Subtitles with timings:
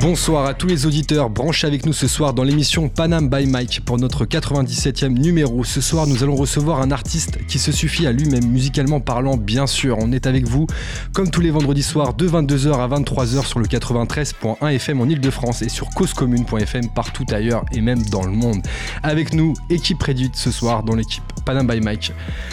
[0.00, 3.80] Bonsoir à tous les auditeurs branchés avec nous ce soir dans l'émission Panam by Mike
[3.84, 5.64] pour notre 97e numéro.
[5.64, 9.66] Ce soir, nous allons recevoir un artiste qui se suffit à lui-même, musicalement parlant, bien
[9.66, 9.96] sûr.
[10.00, 10.68] On est avec vous,
[11.12, 15.62] comme tous les vendredis soirs, de 22h à 23h sur le 93.1 FM en Ile-de-France
[15.62, 18.62] et sur causecommune.fm partout ailleurs et même dans le monde.
[19.02, 22.12] Avec nous, équipe réduite ce soir dans l'équipe Panam by Mike.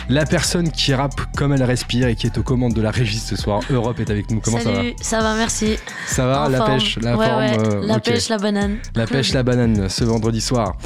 [0.09, 3.19] La personne qui rappe comme elle respire et qui est aux commandes de la régie
[3.19, 4.39] ce soir, Europe est avec nous.
[4.39, 5.75] Comment ça va Ça va, merci.
[6.07, 6.71] Ça va, En la forme.
[6.71, 7.34] pêche, la Ouais, forme.
[7.37, 7.57] Ouais.
[7.59, 8.77] euh, La pêche, la banane.
[8.95, 10.77] La pêche, la banane ce vendredi soir.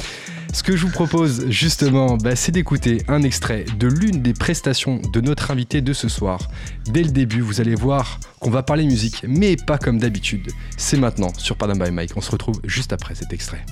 [0.52, 5.00] Ce que je vous propose justement, bah, c'est d'écouter un extrait de l'une des prestations
[5.12, 6.40] de notre invité de ce soir.
[6.86, 10.50] Dès le début, vous allez voir qu'on va parler musique, mais pas comme d'habitude.
[10.76, 12.12] C'est maintenant sur Panam by Mike.
[12.16, 13.64] On se retrouve juste après cet extrait.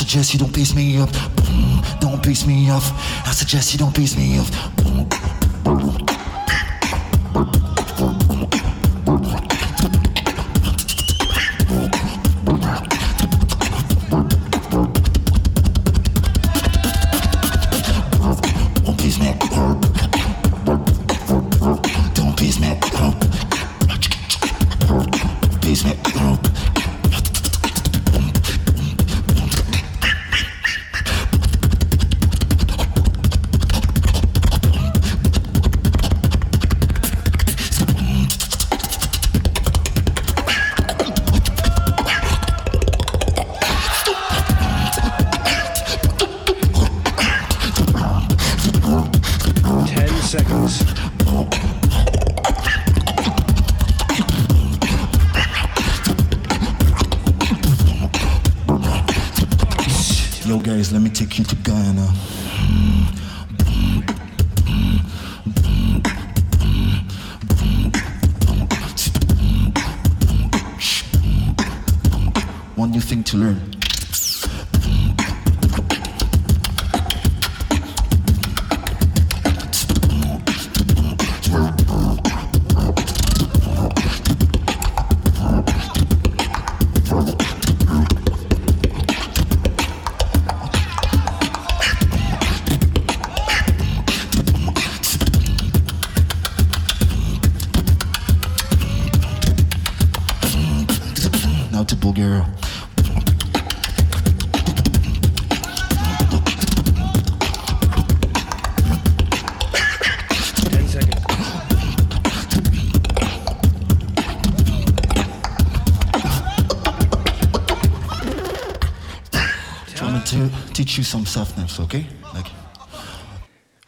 [0.00, 1.12] Suggest you don't piss me off.
[2.00, 2.90] Don't piss me off.
[3.26, 5.19] I suggest you don't piss me off.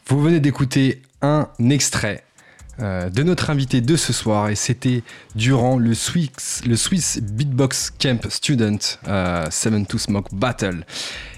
[0.07, 2.23] Vous venez d'écouter un extrait
[2.79, 5.03] euh, de notre invité de ce soir et c'était
[5.35, 10.85] durant le Swiss, le Swiss Beatbox Camp Student euh, Seven to Smoke Battle.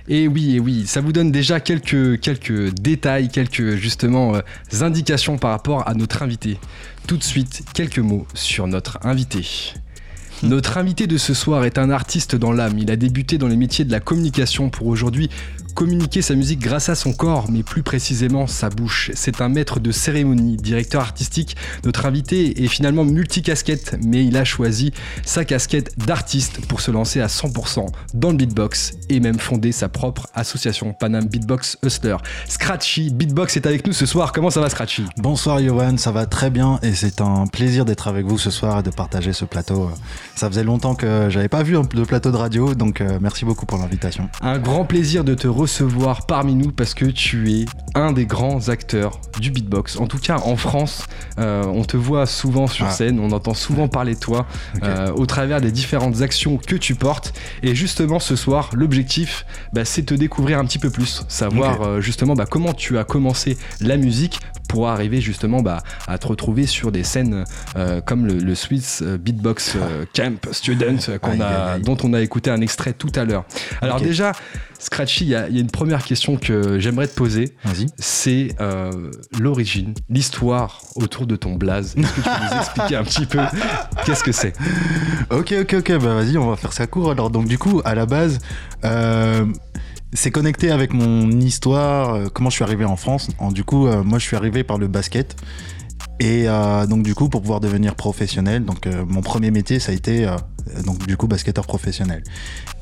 [0.07, 4.41] Et oui, et oui, ça vous donne déjà quelques, quelques détails, quelques justement euh,
[4.81, 6.57] indications par rapport à notre invité.
[7.07, 9.73] Tout de suite, quelques mots sur notre invité.
[10.43, 12.77] Notre invité de ce soir est un artiste dans l'âme.
[12.77, 15.29] Il a débuté dans les métiers de la communication pour aujourd'hui
[15.75, 19.11] communiquer sa musique grâce à son corps, mais plus précisément sa bouche.
[19.13, 21.57] C'est un maître de cérémonie, directeur artistique.
[21.83, 24.93] Notre invité est finalement multicasquette, mais il a choisi
[25.25, 29.89] sa casquette d'artiste pour se lancer à 100% dans le beatbox et même fonder sa
[29.89, 32.15] propre association Panam Beatbox Hustler.
[32.47, 34.31] Scratchy Beatbox est avec nous ce soir.
[34.31, 35.03] Comment ça va Scratchy?
[35.17, 38.79] Bonsoir Johan, ça va très bien et c'est un plaisir d'être avec vous ce soir
[38.79, 39.89] et de partager ce plateau.
[40.35, 43.65] Ça faisait longtemps que j'avais pas vu de plateau de radio, donc euh, merci beaucoup
[43.65, 44.29] pour l'invitation.
[44.41, 47.65] Un grand plaisir de te recevoir parmi nous parce que tu es
[47.95, 49.97] un des grands acteurs du beatbox.
[49.97, 51.07] En tout cas, en France,
[51.39, 52.91] euh, on te voit souvent sur Ah.
[52.91, 54.45] scène, on entend souvent parler de toi
[54.83, 57.33] euh, au travers des différentes actions que tu portes.
[57.63, 61.99] Et justement, ce soir, l'objectif, bah, c'est te découvrir un petit peu plus, savoir euh,
[61.99, 64.39] justement bah, comment tu as commencé la musique
[64.69, 67.43] pour arriver justement bah, à te retrouver sur des scènes
[68.05, 69.77] comme le, le Swiss Beatbox
[70.13, 70.97] Camp Student
[71.41, 73.45] a, dont on a écouté un extrait tout à l'heure.
[73.81, 74.33] Alors déjà,
[74.79, 77.87] Scratchy, il y, a il y a une première question que j'aimerais te poser, Vas-y.
[77.97, 81.95] c'est euh, l'origine, l'histoire autour de ton blaze.
[81.97, 83.39] Est-ce que tu peux nous expliquer un petit peu
[84.05, 84.53] qu'est-ce que c'est?
[85.31, 87.11] Ok, ok, ok, bah vas-y, on va faire ça court.
[87.11, 88.39] Alors, donc, du coup, à la base,
[88.83, 89.45] euh,
[90.13, 93.29] c'est connecté avec mon histoire, euh, comment je suis arrivé en France.
[93.39, 95.35] En- du coup, moi, je suis arrivé par le basket.
[96.19, 99.91] Et euh, donc, du coup, pour pouvoir devenir professionnel, donc euh, mon premier métier, ça
[99.91, 100.35] a été, euh,
[100.85, 102.23] donc, du coup, basketteur professionnel.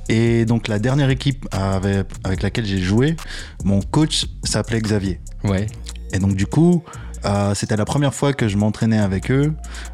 [0.09, 3.15] Et donc, la dernière équipe avec, avec laquelle j'ai joué,
[3.63, 5.19] mon coach s'appelait Xavier.
[5.43, 5.67] Ouais,
[6.13, 6.83] Et donc du coup,
[7.25, 9.53] euh, c'était la première fois que je m'entraînais avec eux.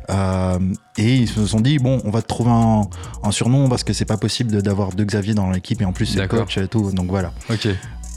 [0.09, 0.57] Euh,
[0.97, 2.81] et ils se sont dit, bon, on va te trouver un,
[3.23, 5.81] un surnom parce que c'est pas possible de- d'avoir deux Xavier dans l'équipe.
[5.81, 6.91] Et en plus, c'est coach et tout.
[6.91, 7.31] Donc voilà.
[7.49, 7.67] ok.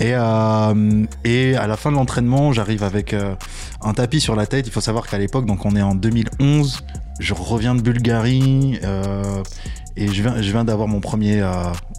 [0.00, 3.35] Et, euh, et à la fin de l'entraînement, j'arrive avec euh,
[3.83, 4.67] un tapis sur la tête.
[4.67, 6.83] Il faut savoir qu'à l'époque, donc on est en 2011,
[7.21, 8.81] je reviens de Bulgarie.
[8.83, 9.43] euh,
[9.97, 11.47] et je viens, je viens d'avoir mon premier,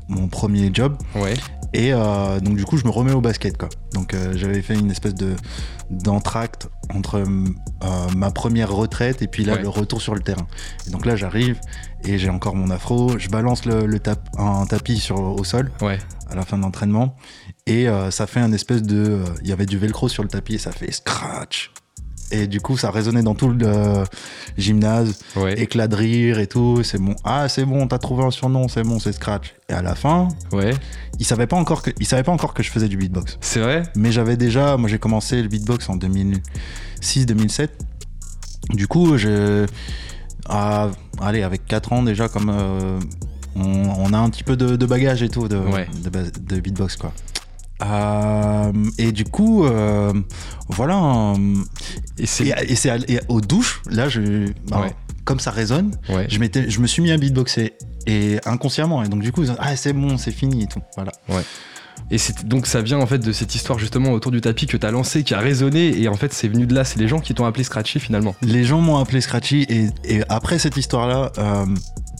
[0.10, 0.98] mon premier job.
[1.16, 1.36] Ouais,
[1.74, 3.70] Et donc du coup, je me remets au basket quoi.
[3.94, 5.36] Donc j'avais fait une espèce de
[5.92, 7.24] d'entracte entre
[8.16, 9.62] ma première retraite et puis là Ouais.
[9.62, 10.48] le retour sur le terrain.
[10.88, 11.60] Et donc là, j'arrive
[12.04, 13.20] et j'ai encore mon afro.
[13.20, 16.00] Je balance le, le tap- un tapis sur au sol ouais.
[16.32, 17.16] à la fin de l'entraînement
[17.66, 18.98] et euh, ça fait un espèce de.
[18.98, 21.72] euh, Il y avait du velcro sur le tapis et ça fait scratch.
[22.32, 24.04] Et du coup, ça résonnait dans tout le euh,
[24.58, 26.82] gymnase Ouais, éclat de rire et tout.
[26.84, 27.16] C'est bon.
[27.24, 29.54] Ah, c'est bon, t'as trouvé un surnom, c'est bon, c'est Scratch.
[29.70, 30.72] Et à la fin, ouais.
[31.20, 33.38] il savait pas encore que, il savait pas encore que je faisais du beatbox.
[33.40, 33.84] C'est vrai?
[33.96, 35.98] Mais j'avais déjà, moi j'ai commencé le beatbox en
[37.02, 37.68] 2006-2007.
[38.72, 39.66] Du coup, je,
[40.50, 40.90] ah,
[41.22, 43.00] allez, avec 4 ans déjà, comme euh,
[43.56, 45.88] on, on a un petit peu de, de bagage et tout de, Ouais.
[46.04, 46.10] de,
[46.56, 47.14] de beatbox quoi.
[47.84, 50.14] Euh, et du coup, euh,
[50.70, 50.98] voilà.
[51.38, 51.56] euh,
[52.18, 52.48] Et c'est.
[52.48, 54.96] et, et aux douches, là, je, bah, Ouais.
[55.26, 56.28] comme ça résonne, Ouais.
[56.30, 57.74] je, m'étais- je me suis mis à beatboxer
[58.08, 59.04] et inconsciemment.
[59.04, 60.82] Et donc, du coup, ils ont- ah, c'est bon, c'est fini et tout.
[60.96, 61.12] Voilà.
[62.12, 64.92] Et donc ça vient en fait de cette histoire justement autour du tapis que t'as
[64.92, 66.84] lancé, qui a résonné, et en fait c'est venu de là.
[66.84, 68.36] C'est les gens qui t'ont appelé Scratchy finalement.
[68.42, 71.66] Les gens m'ont appelé Scratchy et, et après cette histoire-là, euh,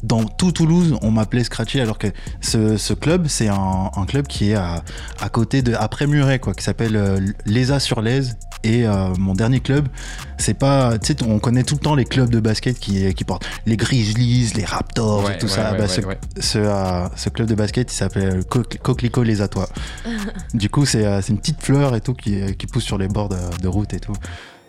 [0.04, 2.08] dans tout Toulouse, on m'appelait Scratchy alors que
[2.42, 4.84] ce, ce club, c'est un, un club qui est à,
[5.22, 8.38] à côté de après Muret, quoi, qui s'appelle euh, l'ESA sur l'Aise.
[8.66, 9.90] Et euh, mon dernier club,
[10.38, 13.24] c'est pas, tu sais, on connaît tout le temps les clubs de basket qui, qui
[13.26, 15.72] portent les Grizzlies, les Raptors Ouais, et tout ouais, ça.
[15.74, 16.18] ouais, Bah, ouais, ce, ouais.
[16.40, 19.68] ce, euh, ce club de basket, il s'appelle Co- Coquelicot les Atois.
[20.54, 23.10] du coup, c'est euh, c'est une petite fleur et tout qui, qui pousse sur les
[23.10, 24.14] bords de, de route et tout.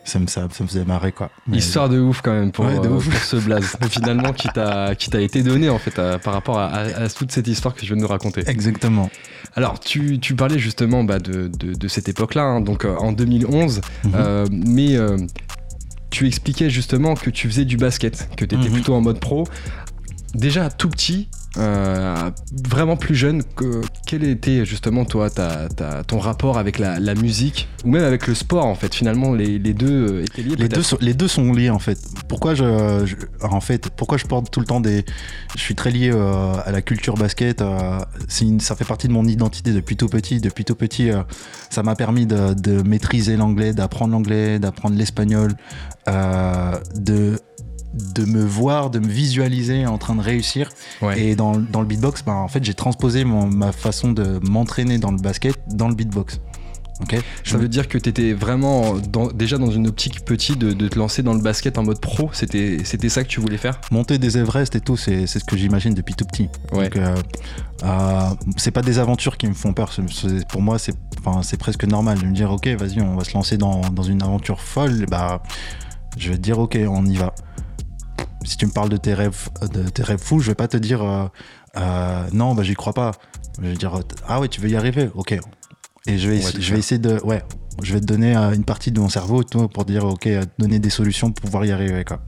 [0.06, 1.30] Ça me, ça, ça me faisait marrer quoi.
[1.46, 3.08] Mais- Histoire de ouf quand même pour, Ouais, de euh, ouf.
[3.08, 6.58] pour ce blaze finalement qui t'a qui t'a été donné en fait à- par rapport
[6.58, 8.42] à, à- à toute cette histoire que tu viens de nous raconter.
[8.46, 9.10] Exactement.
[9.56, 13.12] Alors tu, tu parlais justement bah, de, de- de cette époque-là, hein, donc euh, en
[13.12, 14.12] 2011, Mhm.
[14.14, 15.16] euh, mais euh,
[16.10, 18.72] tu expliquais justement que tu faisais du basket, que tu étais Mhm.
[18.72, 19.44] plutôt en mode pro.
[20.34, 22.30] Déjà tout petit, euh,
[22.68, 27.14] vraiment plus jeune, que, quel était justement toi ta, ta- ton rapport avec la, la
[27.14, 30.56] musique ou même avec le sport en fait Finalement les, les deux euh, étaient liés.
[30.56, 31.98] Les deux, sont, les deux sont liés en fait.
[32.28, 32.64] Pourquoi je,
[33.06, 35.04] je- en fait, pourquoi je porte tout le temps des,
[35.54, 37.62] je suis très lié euh, à la culture basket.
[37.62, 37.98] euh,
[38.40, 40.40] une- ça fait partie de mon identité depuis tout petit.
[40.40, 41.22] Depuis tout petit, euh,
[41.70, 45.54] ça m'a permis de, de maîtriser l'anglais, d'apprendre l'anglais, d'apprendre l'espagnol,
[46.08, 47.38] euh, de
[48.14, 50.68] de me voir, de me visualiser en train de réussir.
[51.02, 51.20] Ouais.
[51.20, 54.98] Et dans, dans le beatbox, bah, en fait, j'ai transposé mon- ma façon de m'entraîner
[54.98, 56.40] dans le basket dans le beatbox.
[57.00, 60.72] Ok Ça veut dire que tu étais vraiment dans- déjà dans une optique petite de,
[60.72, 63.56] de te lancer dans le basket en mode pro C'était c'était ça que tu voulais
[63.56, 63.80] faire?
[63.90, 66.48] Monter des Everest et tout, c'est c'est ce que j'imagine depuis tout petit.
[66.72, 66.84] Ouais.
[66.84, 67.16] Donc, euh,
[67.82, 68.20] euh,
[68.56, 69.92] c'est pas des aventures qui me font peur.
[69.92, 73.24] C'est- pour moi, c'est enfin, c'est presque normal de me dire, ok, vas-y, on va
[73.24, 75.06] se lancer dans, dans une aventure folle.
[75.10, 75.42] Bah,
[76.16, 77.34] je vais te dire, ok, on y va.
[78.44, 80.76] Si tu me parles de tes rêves, de tes rêves fous, je vais pas te
[80.76, 81.26] dire, euh,
[81.76, 83.12] euh, non, bah, j'y crois pas.
[83.60, 85.38] Je vais dire, ah ouais, tu veux y arriver, ok.
[86.06, 87.42] Et je vais, je vais essayer de, ouais,
[87.82, 90.42] je vais te donner euh, une partie de mon cerveau toi, pour dire, ok, euh,
[90.58, 92.20] donner des solutions pour pouvoir y arriver, quoi.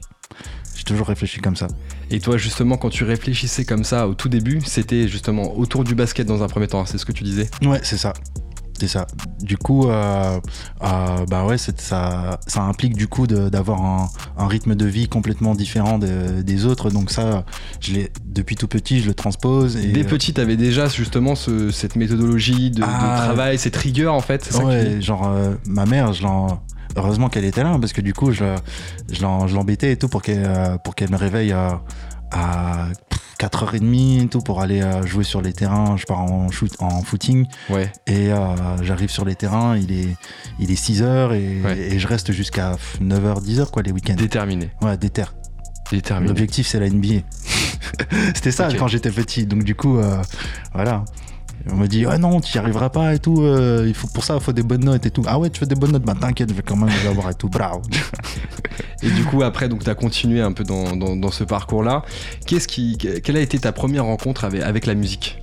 [0.75, 1.67] J'ai toujours réfléchi comme ça.
[2.11, 5.95] Et toi justement quand tu réfléchissais comme ça au tout début, c'était justement autour du
[5.95, 7.49] basket dans un premier temps, c'est ce que tu disais?
[7.63, 8.13] Ouais, c'est ça.
[8.79, 9.07] C'est ça.
[9.41, 10.39] Du coup, euh,
[10.83, 11.71] euh, bah ouais, ça,
[12.45, 16.89] ça implique du coup d'avoir un, un rythme de vie complètement différent de- des autres.
[16.91, 17.43] Donc ça,
[17.79, 19.77] je l'ai depuis tout petit, je le transpose.
[19.77, 23.21] Et, Dès euh, petit, t'avais déjà justement ce- cette méthodologie de, de Ah.
[23.25, 24.49] travail, cette rigueur en fait.
[24.63, 26.61] ouais, qui- genre euh, ma mère, je l'en.
[26.95, 28.45] Heureusement qu'elle était là parce que du coup, je,
[29.11, 30.49] je l'en- je l'embêtais et tout pour qu'elle
[30.83, 31.81] pour qu'elle me réveille à,
[32.31, 32.87] à
[33.39, 35.95] 4h30 et tout pour aller euh, jouer sur les terrains.
[35.97, 37.45] Je pars en, shoot, en footing.
[37.69, 37.91] Ouais.
[38.07, 38.37] Et euh,
[38.83, 40.15] j'arrive sur les terrains, il est,
[40.59, 41.77] il est 6h et, Ouais.
[41.77, 44.15] et je reste jusqu'à 9h, 10h quoi les week-ends.
[44.15, 44.71] Déterminé.
[44.81, 45.25] Ouais, déter.
[45.91, 46.27] Déterminé.
[46.29, 47.21] L'objectif c'est la NBA.
[48.35, 49.45] C'était ça quand j'étais petit.
[49.45, 50.21] Donc du coup, euh,
[50.73, 51.05] voilà.
[51.71, 53.41] On me dit, ah non, tu n'y arriveras pas et tout.
[53.41, 55.23] euh, il faut, pour ça, il faut des bonnes notes et tout.
[55.27, 57.29] Ah ouais, tu fais des bonnes notes, bah t'inquiète, je vais quand même les avoir
[57.29, 57.49] et tout.
[57.49, 57.81] Bravo.
[59.03, 62.01] Et du coup, après, donc, tu as continué un peu dans, dans- dans ce parcours-là.
[62.47, 65.39] Qu'est-ce qui, quelle a été ta première rencontre avec, avec la musique?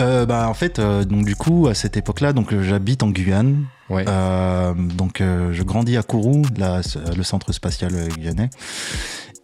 [0.00, 3.66] Euh, bah en fait, euh, donc du coup, à cette époque-là, donc j'habite en Guyane.
[3.90, 4.04] Ouais.
[4.08, 6.80] Euh, donc je grandis à Kourou, la-
[7.16, 8.48] le centre spatial guyanais.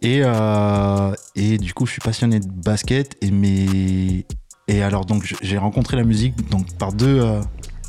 [0.01, 0.21] Et,
[1.35, 3.15] et du coup, je suis passionné de basket.
[3.21, 4.25] Et, mes...
[4.67, 7.41] et alors, donc, j'ai rencontré la musique donc, par deux, euh,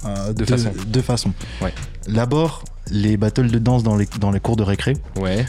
[0.04, 0.72] euh, Deux deux, façons.
[0.86, 1.32] deux façons.
[1.62, 1.72] Ouais.
[2.08, 4.94] D'abord, les battles de danse dans les, dans les cours de récré.
[5.18, 5.44] Ouais.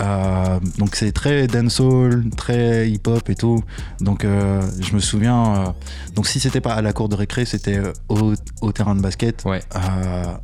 [0.00, 3.62] Euh, donc c'est très dancehall, très hip-hop et tout.
[4.00, 5.56] Donc euh, je me souviens.
[5.56, 5.66] euh,
[6.14, 9.42] donc si c'était pas à la cour de récré, c'était au, au terrain de basket.
[9.44, 9.60] Ouais.
[9.74, 10.40] à,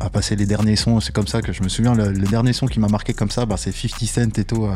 [0.00, 1.00] à passer les derniers sons.
[1.00, 1.94] C'est comme ça que je me souviens.
[1.94, 4.68] Le, le dernier son qui m'a marqué comme ça, bah, c'est 50 Cent et tout.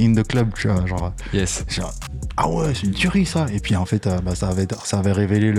[0.00, 0.84] in the club, tu vois.
[0.86, 1.64] Genre, Yes.
[1.68, 1.92] genre,
[2.36, 3.46] ah ouais, c'est une tuerie ça.
[3.52, 5.52] Et puis en fait, bah, ça, avait, ça avait révélé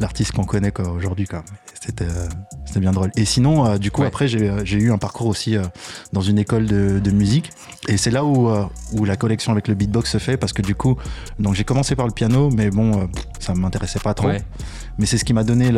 [0.00, 1.26] l'artiste qu'on connaît aujourd'hui.
[1.26, 1.44] quoi.
[1.84, 2.28] C'était euh,
[2.80, 3.10] bien drôle.
[3.16, 4.06] Et sinon, euh, du coup, Ouais.
[4.08, 5.62] après, j'ai euh, j'ai eu un parcours aussi euh,
[6.12, 7.50] dans une école de, de musique.
[7.88, 8.50] Et c'est là où,
[8.92, 10.96] où la collection avec le beatbox se fait parce que du coup,
[11.38, 13.08] donc j'ai commencé par le piano, mais bon,
[13.40, 14.28] ça m'intéressait pas trop.
[14.28, 14.42] Ouais.
[14.98, 15.70] Mais c'est ce qui m'a donné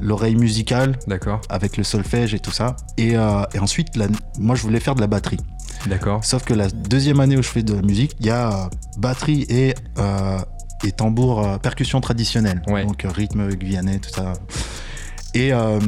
[0.00, 1.40] l'oreille musicale D'accord.
[1.48, 2.74] avec le solfège et tout ça.
[2.96, 4.08] Et, et ensuite, la-
[4.38, 5.38] moi, je voulais faire de la batterie.
[5.86, 6.24] D'accord.
[6.24, 9.42] Sauf que la deuxième année où je fais de la musique, il y a batterie
[9.48, 9.74] et,
[10.84, 12.62] et tambour, euh, percussion traditionnelle.
[12.66, 12.84] Ouais.
[12.84, 14.32] Donc euh, rythme guyanais, tout ça.
[15.34, 15.78] Et, euh,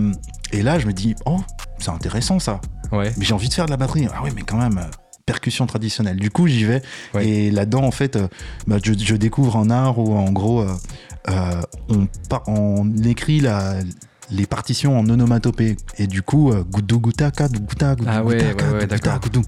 [0.53, 1.41] et là, je me dis, oh,
[1.79, 2.61] c'est intéressant ça.
[2.93, 3.13] Ouais.
[3.17, 4.07] Mais j'ai envie de faire de la batterie.
[4.13, 4.91] Ah oui, mais quand même, euh,
[5.27, 6.17] percussion traditionnelle.
[6.17, 6.83] Du coup, j'y vais.
[7.15, 7.27] Ouais.
[7.27, 8.27] Et là-dedans, en fait, euh,
[8.67, 10.75] bah, je, je découvre un art où, en gros, euh,
[11.29, 11.63] euh,
[12.47, 13.75] on, écrit la
[14.33, 19.43] les partitions en onomatopée et du coup goudou goutaka goutaka Ah goutaka, goudou,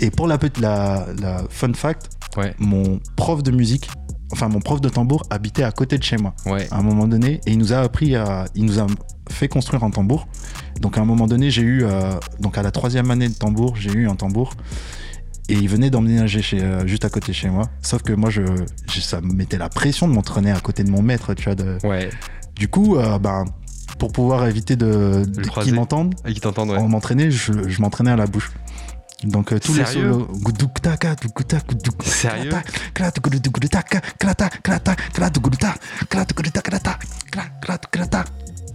[0.00, 2.54] et pour la petite la, la fun fact Ouais.
[2.58, 3.88] mon prof de musique
[4.32, 6.66] enfin mon prof de tambour habitait à côté de chez moi Ouais.
[6.70, 8.86] à un moment donné et il nous a appris à il nous a
[9.30, 10.26] fait construire un tambour
[10.80, 13.76] donc à un moment donné j'ai eu euh, donc à la troisième année de tambour
[13.76, 14.52] j'ai eu un tambour
[15.48, 18.30] et il venait d'emménager chez, euh, juste à côté de chez moi sauf que moi
[18.30, 18.42] je,
[18.92, 21.54] je- ça me mettait la pression de m'entraîner à côté de mon maître tu vois
[21.54, 22.10] de, Ouais.
[22.56, 23.44] du coup euh, ben
[23.98, 25.22] pour pouvoir éviter de,
[25.62, 26.76] qu'ils m'entendent Et qui t'entendent, ouais.
[26.78, 28.50] en m'entraîner je, je m'entraînais à la bouche
[29.24, 30.80] donc euh, tous les Sérieux solos goudouk
[31.66, 32.50] goudouk Sérieux.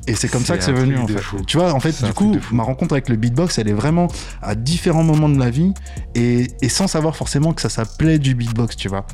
[0.08, 1.22] Et c'est comme ça que c'est venu truc en de fait.
[1.22, 1.38] fou.
[1.46, 4.08] Tu vois, en fait, du coup, ma rencontre avec le beatbox, elle est vraiment
[4.42, 5.74] à différents moments de la vie
[6.16, 9.06] et, et sans savoir forcément que ça s'appelait du beatbox, tu vois.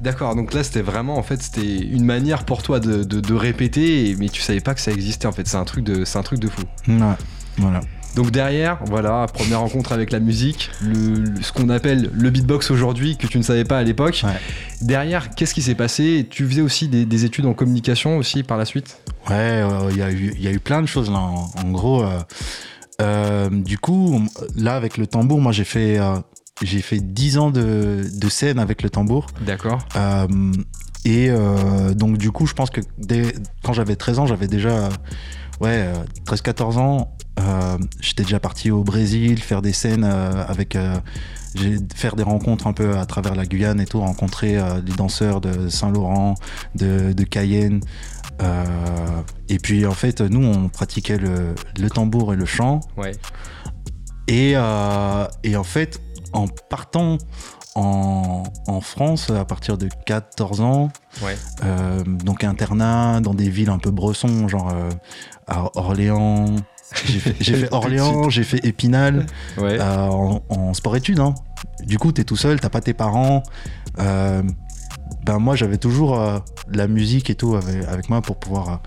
[0.00, 3.34] D'accord, donc là c'était vraiment en fait c'était une manière pour toi de, de- de
[3.34, 6.18] répéter, mais tu savais pas que ça existait en fait, c'est un truc de, c'est
[6.18, 6.62] un truc de fou.
[6.86, 6.96] Ouais,
[7.56, 7.80] voilà.
[8.18, 12.72] Donc derrière, voilà, première rencontre avec la musique, le, le- ce qu'on appelle le beatbox
[12.72, 14.22] aujourd'hui que tu ne savais pas à l'époque.
[14.24, 14.32] Ouais.
[14.80, 16.26] Derrière, qu'est-ce qui s'est passé?
[16.28, 18.98] Tu faisais aussi des, des études en communication aussi par la suite?
[19.30, 21.18] Ouais, ouais, il y, a eu- il y a eu plein de choses là.
[21.18, 22.18] En, en gros, euh,
[23.00, 24.20] euh, du coup,
[24.56, 26.16] là avec le tambour, moi j'ai fait, euh,
[26.60, 29.28] j'ai fait 10 ans de, de scène avec le tambour.
[29.46, 29.78] D'accord.
[29.94, 30.26] Euh,
[31.04, 33.32] et euh, donc du coup, je pense que dès,
[33.62, 34.88] quand j'avais 13 ans, j'avais déjà euh,
[35.60, 35.86] ouais,
[36.26, 37.17] 13-14 ans, euh,
[38.00, 40.76] j'étais déjà parti au Brésil faire des scènes euh, avec...
[40.76, 40.96] euh,
[41.94, 45.40] faire des rencontres un peu à travers la Guyane et tout, rencontrer euh, les danseurs
[45.40, 46.34] de Saint-Laurent,
[46.74, 47.80] de, de Cayenne.
[48.42, 48.64] Euh,
[49.48, 52.80] et puis en fait, nous, on pratiquait le, le tambour et le chant.
[52.98, 53.12] Ouais.
[54.28, 56.00] Et, euh, et en fait,
[56.34, 57.16] en partant
[57.74, 60.90] en, en France à partir de 14 ans,
[61.22, 61.36] Ouais.
[61.64, 64.90] euh, donc internat dans des villes un peu bressons, genre euh,
[65.46, 66.54] à Orléans.
[67.40, 69.26] J'ai fait, Orléans, j'ai fait Épinal
[69.58, 69.78] Ouais.
[69.80, 71.20] euh, en, en sport-études.
[71.20, 71.34] hein.
[71.84, 73.42] Du coup, t'es tout seul, t'as pas tes parents.
[73.98, 74.42] Euh,
[75.24, 76.38] ben moi, j'avais toujours euh,
[76.72, 78.80] la musique et tout avec, avec moi pour pouvoir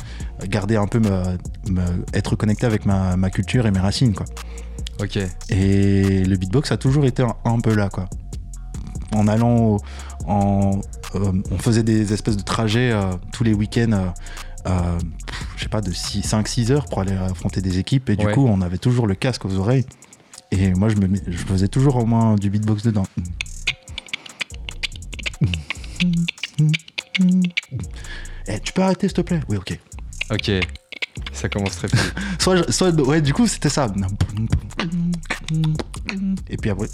[0.48, 1.38] garder un peu, me,
[1.70, 4.26] me- être connecté avec ma, ma culture et mes racines, quoi.
[5.02, 5.18] Ok.
[5.50, 8.08] Et le beatbox a toujours été un, un peu là, quoi.
[9.14, 9.80] En allant, au-
[10.28, 10.80] en,
[11.14, 12.94] on faisait des espèces de trajets
[13.34, 14.14] tous les week-ends.
[14.68, 15.00] Euh,
[15.58, 18.10] je sais pas, de 5-6 heures pour aller affronter des équipes.
[18.10, 18.34] Et du Ouais.
[18.34, 19.86] coup, on avait toujours le casque aux oreilles.
[20.52, 23.06] Et moi, je, me, mets- je faisais toujours au moins du beatbox dedans.
[28.48, 29.40] Eh, tu peux arrêter, s'il te plaît?
[29.50, 29.80] Oui, ok.
[30.32, 30.52] Ok.
[31.34, 31.98] Ça commence très peu.
[32.40, 33.88] Soit, je- soit ouais, du coup, c'était ça.
[36.50, 36.88] Et puis après.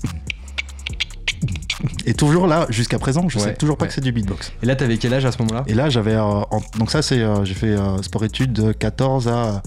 [2.06, 3.90] Et toujours là, jusqu'à présent, je Ouais, sais toujours pas ouais.
[3.90, 4.52] que c'est du beatbox.
[4.64, 5.64] Et là, t'avais quel âge à ce moment-là?
[5.68, 6.16] Et là, j'avais.
[6.16, 6.42] euh,
[6.80, 7.20] donc, ça, c'est.
[7.22, 9.62] euh, j'ai fait euh, sport-études de 14 à,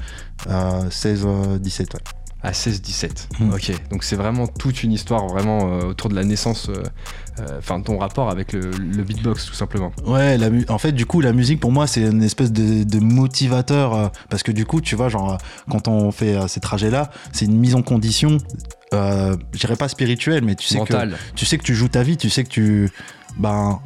[0.49, 1.95] à 16, euh, 17.
[1.95, 2.00] ouais.
[2.43, 3.11] À 16-17.
[3.38, 3.52] Mm.
[3.52, 3.73] Ok.
[3.90, 6.71] Donc c'est vraiment toute une histoire vraiment autour de la naissance,
[7.41, 9.93] euh, euh, enfin ton rapport avec le, le beatbox tout simplement.
[10.07, 12.99] Ouais, la en fait, du coup, la musique pour moi, c'est une espèce de, de
[13.01, 15.37] motivateur euh, parce que du coup, tu vois, genre, euh,
[15.71, 18.39] quand on fait euh, ces trajets-là, c'est une mise en condition,
[18.95, 20.93] euh, je dirais pas spirituelle, mais tu sais que
[21.35, 22.91] tu sais que tu joues ta vie, tu sais que tu,
[23.39, 23.81] ben,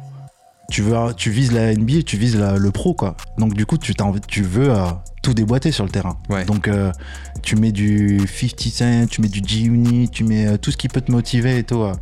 [0.71, 3.15] tu veux, tu vises la NBA, tu vises la- le pro, quoi.
[3.37, 4.73] Donc du coup, tu t'as envie, tu veux
[5.21, 6.17] tout déboîter sur le terrain.
[6.29, 6.43] Ouais.
[6.45, 6.91] Donc euh,
[7.43, 10.87] tu mets du 50 Cent, tu mets du G-Unit, tu mets euh, tout ce qui
[10.87, 11.81] peut te motiver et tout.
[11.81, 11.93] euh.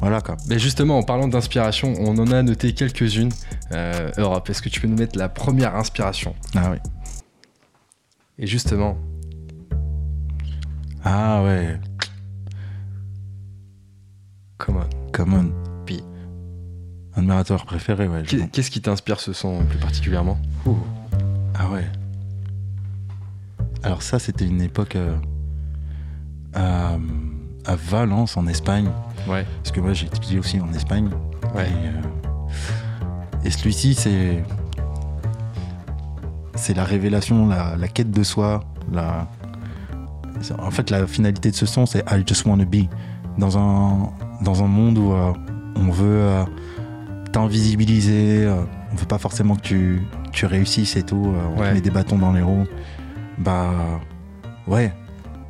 [0.00, 0.36] Voilà quoi.
[0.48, 3.32] Mais justement, en parlant d'inspiration, on en a noté quelques-unes.
[3.72, 6.34] Euh, Europe, est-ce que tu peux nous mettre la première inspiration?
[6.54, 6.78] Ah oui.
[8.38, 8.98] Et justement,
[11.08, 11.78] Ah ouais.
[14.58, 15.84] Come on.
[15.84, 16.02] Pi.
[17.14, 18.24] Admirateur préféré, ouais.
[18.24, 18.48] je pense.
[18.52, 20.36] Qu'est-ce qui t'inspire ce son plus particulièrement?
[21.54, 21.86] Ah ouais.
[23.84, 25.16] Alors ça, c'était une époque euh,
[26.54, 26.98] à,
[27.66, 28.88] à Valence, en Espagne.
[29.28, 29.44] Ouais.
[29.62, 31.08] Parce que moi, j'ai étudié aussi en Espagne.
[31.54, 31.66] Ouais.
[31.68, 34.42] Et, euh, et celui-ci, c'est
[36.54, 38.64] c'est la révélation, la, la quête de soi.
[38.92, 39.28] La...
[40.58, 42.84] En fait, la finalité de ce son, c'est I just wanna be.
[43.38, 44.10] Dans un,
[44.42, 45.32] dans un monde où euh,
[45.76, 46.44] on veut euh,
[47.32, 51.70] t'invisibiliser, euh, on veut pas forcément que tu, tu réussisses et tout, on Ouais.
[51.70, 52.66] te met des bâtons dans les roues.
[53.38, 53.70] Bah
[54.66, 54.94] ouais,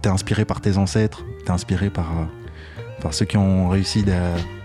[0.02, 4.04] t'es inspiré par tes ancêtres, t'es inspiré par, euh, par ceux qui ont réussi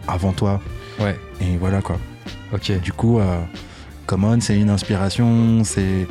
[0.08, 0.60] avant toi.
[1.00, 1.18] Ouais.
[1.40, 1.98] Et voilà quoi.
[2.54, 2.72] Ok.
[2.82, 3.40] Du coup, euh,
[4.08, 6.08] Common, c'est une inspiration, c'est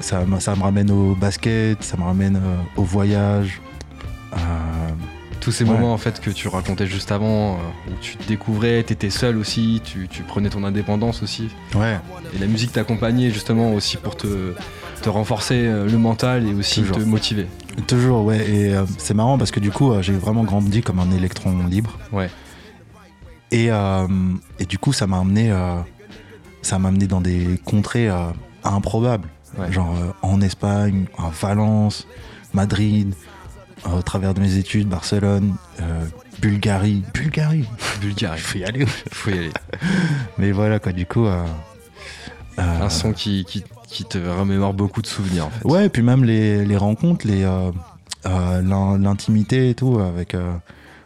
[0.00, 3.60] ça, me- ça me ramène au basket, ça me ramène euh, au voyage.
[4.34, 4.36] Euh,
[5.40, 5.70] Tous ces Ouais.
[5.70, 7.56] moments en fait que tu racontais juste avant, euh,
[7.88, 11.48] où tu te découvrais, t'étais seul aussi, tu, tu prenais ton indépendance aussi.
[11.76, 11.98] ouais,
[12.34, 14.54] Et la musique t'accompagnait justement aussi pour te,
[15.02, 16.96] te renforcer le mental et aussi Toujours.
[16.98, 17.46] te motiver.
[17.82, 18.48] Toujours, ouais.
[18.48, 21.66] Et euh, c'est marrant parce que du coup, euh, j'ai vraiment grandi comme un électron
[21.66, 21.98] libre.
[22.12, 22.30] Ouais.
[23.50, 24.06] Et, euh,
[24.58, 25.54] et du coup, ça m'a amené,
[26.62, 28.08] ça m'a amené dans des contrées
[28.64, 29.28] improbables.
[29.56, 29.72] Ouais.
[29.72, 32.06] Genre en Espagne, à Valence,
[32.52, 33.14] Madrid,
[33.90, 35.54] au travers de mes études, Barcelone,
[36.40, 37.04] Bulgarie.
[37.14, 37.68] Bulgarie
[38.00, 38.38] Bulgarie.
[38.38, 38.86] Il faut y aller.
[38.86, 39.52] Faut y aller.
[40.38, 41.26] Mais voilà quoi, du coup.
[42.58, 43.62] Un son qui, qui,
[43.96, 45.64] qui te remémore beaucoup de souvenirs en fait.
[45.66, 47.70] Ouais, et puis même les, les rencontres, les, euh,
[48.26, 50.52] euh, l'in- l'intimité et tout, avec, euh,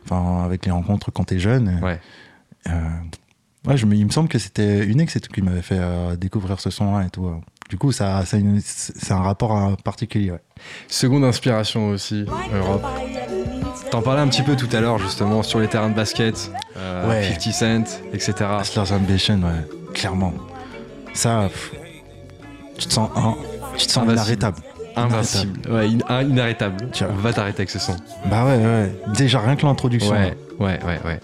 [0.04, 1.78] enfin, avec les rencontres quand t'es jeune.
[1.82, 2.00] Ouais.
[3.66, 5.78] Ouais, je il me semble que c'était Unex et tout qui m'avait fait
[6.18, 7.30] découvrir ce son-là et tout.
[7.68, 10.30] Du coup, ça, ça c'est un rapport particulier.
[10.32, 10.40] Ouais.
[10.88, 12.24] Seconde inspiration aussi,
[12.54, 12.84] Europe.
[13.90, 17.08] T'en parlais un petit peu tout à l'heure justement sur les terrains de basket, euh,
[17.08, 17.22] Ouais.
[17.38, 18.34] 50 Cent, etc.
[18.62, 20.32] Hustlers Ambition, ouais, clairement.
[21.12, 21.72] Ça, pff,
[22.80, 23.36] tu te sens, un-
[23.76, 24.12] tu te sens Invincible.
[24.12, 24.56] inarrêtable.
[24.96, 26.88] Invincible, ouais, in- un- inarrêtable.
[26.92, 27.08] Tiens.
[27.12, 27.96] On va t'arrêter avec ce son.
[28.26, 28.92] Bah ouais, ouais.
[29.16, 30.10] Déjà, rien que l'introduction.
[30.12, 30.34] Ouais, là.
[30.64, 31.20] ouais, ouais, ouais.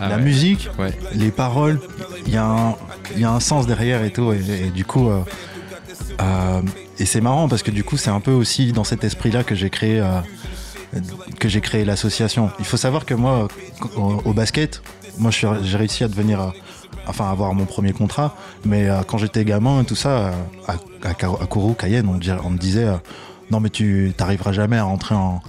[0.00, 0.22] Ah la ouais.
[0.22, 1.80] musique, Ouais, les paroles,
[2.26, 2.74] il y, a un-
[3.14, 4.32] il y a un sens derrière et tout.
[4.32, 5.20] Et, et du coup, euh,
[6.20, 6.62] euh,
[6.98, 9.54] et c'est marrant parce que du coup, c'est un peu aussi dans cet esprit-là que
[9.54, 10.20] j'ai créé, euh,
[11.40, 12.50] que j'ai créé l'association.
[12.58, 13.48] Il faut savoir que moi,
[13.96, 14.82] au, au basket,
[15.18, 16.52] moi, j'ai réussi à devenir,
[17.06, 18.36] enfin, avoir mon premier contrat.
[18.64, 20.32] Mais euh, quand j'étais gamin et tout ça, euh,
[20.66, 22.96] à, à, Ka- à Kourou, Cayenne, on, me disait, euh,
[23.50, 25.42] non mais tu t'arriveras jamais à rentrer en,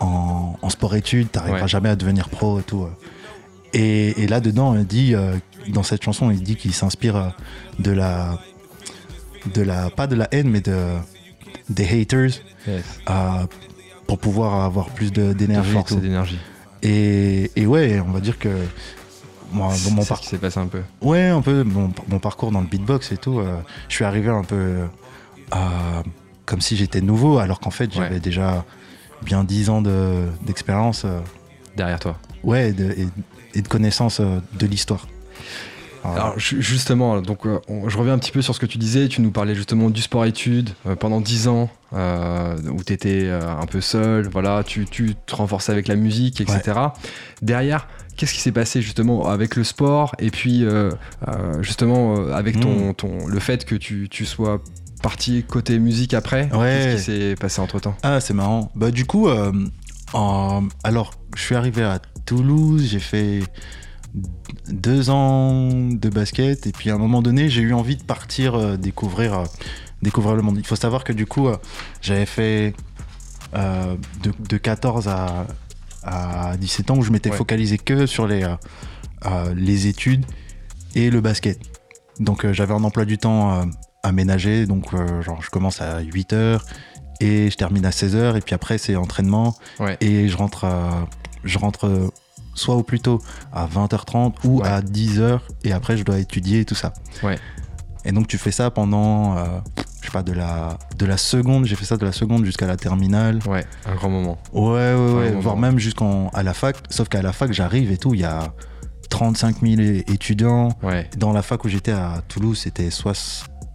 [0.00, 1.68] en, en sport-études, t'arriveras Ouais.
[1.68, 2.86] jamais à devenir pro et tout.
[3.74, 5.34] Et, et là-dedans, il dit, euh,
[5.68, 7.34] dans cette chanson, il dit qu'il s'inspire
[7.78, 8.38] de la,
[9.54, 10.76] de la, pas de la haine, mais de,
[11.70, 12.30] des haters
[12.66, 12.82] yes.
[14.06, 15.70] pour pouvoir avoir plus d'énergie.
[16.82, 16.84] et.
[16.84, 18.48] Et, et ouais, on va dire que
[19.52, 19.70] mon
[20.02, 20.80] ce parcours, s'est passé un peu.
[21.02, 23.56] ouais, un peu mon, mon parcours dans le beatbox et tout, euh,
[23.88, 24.56] je suis arrivé un peu
[25.54, 26.02] euh,
[26.46, 28.20] comme si j'étais nouveau, alors qu'en fait j'avais Ouais.
[28.20, 28.64] déjà
[29.22, 31.20] bien 10 ans de- d'expérience, euh,
[31.76, 32.16] Derrière toi.
[32.42, 33.08] ouais, et de, et-
[33.54, 35.06] et de connaissance de l'histoire.
[36.04, 39.06] Alors justement, donc euh, on- je reviens un petit peu sur ce que tu disais.
[39.06, 43.66] Tu nous parlais justement du sport-études euh, pendant 10 ans euh, où tu étais un
[43.66, 44.26] peu seul.
[44.28, 46.72] Voilà, tu, tu te renforçais avec la musique, etc.
[47.40, 47.86] Derrière,
[48.16, 50.90] qu'est-ce qui s'est passé justement avec le sport et puis euh,
[51.28, 52.94] euh, justement euh, avec ton, Mm.
[52.94, 54.60] ton le fait que tu, tu sois
[55.02, 56.48] parti côté musique après?
[56.54, 56.92] Ouais.
[56.94, 58.70] Qu'est-ce qui s'est passé entre temps Ah, c'est marrant.
[58.74, 59.52] Bah, du coup, euh,
[60.12, 63.40] en- alors, je suis arrivé à Toulouse, j'ai fait
[64.68, 68.54] deux ans de basket, et puis à un moment donné, j'ai eu envie de partir
[68.54, 69.44] euh, découvrir, euh,
[70.02, 70.56] découvrir le monde.
[70.58, 71.48] Il faut savoir que du coup,
[72.00, 72.74] j'avais fait
[73.54, 75.46] de, de 14 à,
[76.04, 77.36] à 17 ans où je m'étais Ouais.
[77.36, 78.54] focalisé que sur les, euh,
[79.26, 80.24] euh, les études
[80.94, 81.58] et le basket.
[82.20, 83.64] Donc, euh, j'avais un emploi du temps
[84.02, 84.90] aménagé, donc
[85.22, 86.64] genre, je commence à 8 heures
[87.20, 89.96] et je termine à 16h et puis après c'est entraînement Ouais.
[90.00, 91.06] et je rentre à-
[91.44, 92.10] je rentre
[92.54, 93.20] soit au plus tôt
[93.52, 94.68] à 20h30 ou Ouais.
[94.68, 96.92] à 10h et après je dois étudier et tout ça.
[97.22, 97.38] Ouais.
[98.04, 99.46] Et donc tu fais ça pendant euh,
[100.02, 102.66] je sais pas de la de la seconde, j'ai fait ça de la seconde jusqu'à
[102.66, 103.38] la terminale.
[103.46, 104.36] Ouais, un grand moment.
[104.52, 105.40] Ouais ouais ouais, moment.
[105.40, 108.24] voire même jusqu'en à la fac, sauf qu'à la fac j'arrive et tout, il y
[108.24, 108.52] a
[109.08, 110.70] 35 000 é- étudiants.
[110.82, 113.14] Ouais, Dans la fac où j'étais à Toulouse, c'était soix-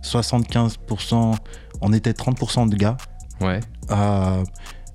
[0.03, 1.35] 75%,
[1.81, 2.97] on était 30% de gars.
[3.41, 3.59] ouais,
[3.91, 4.43] Euh,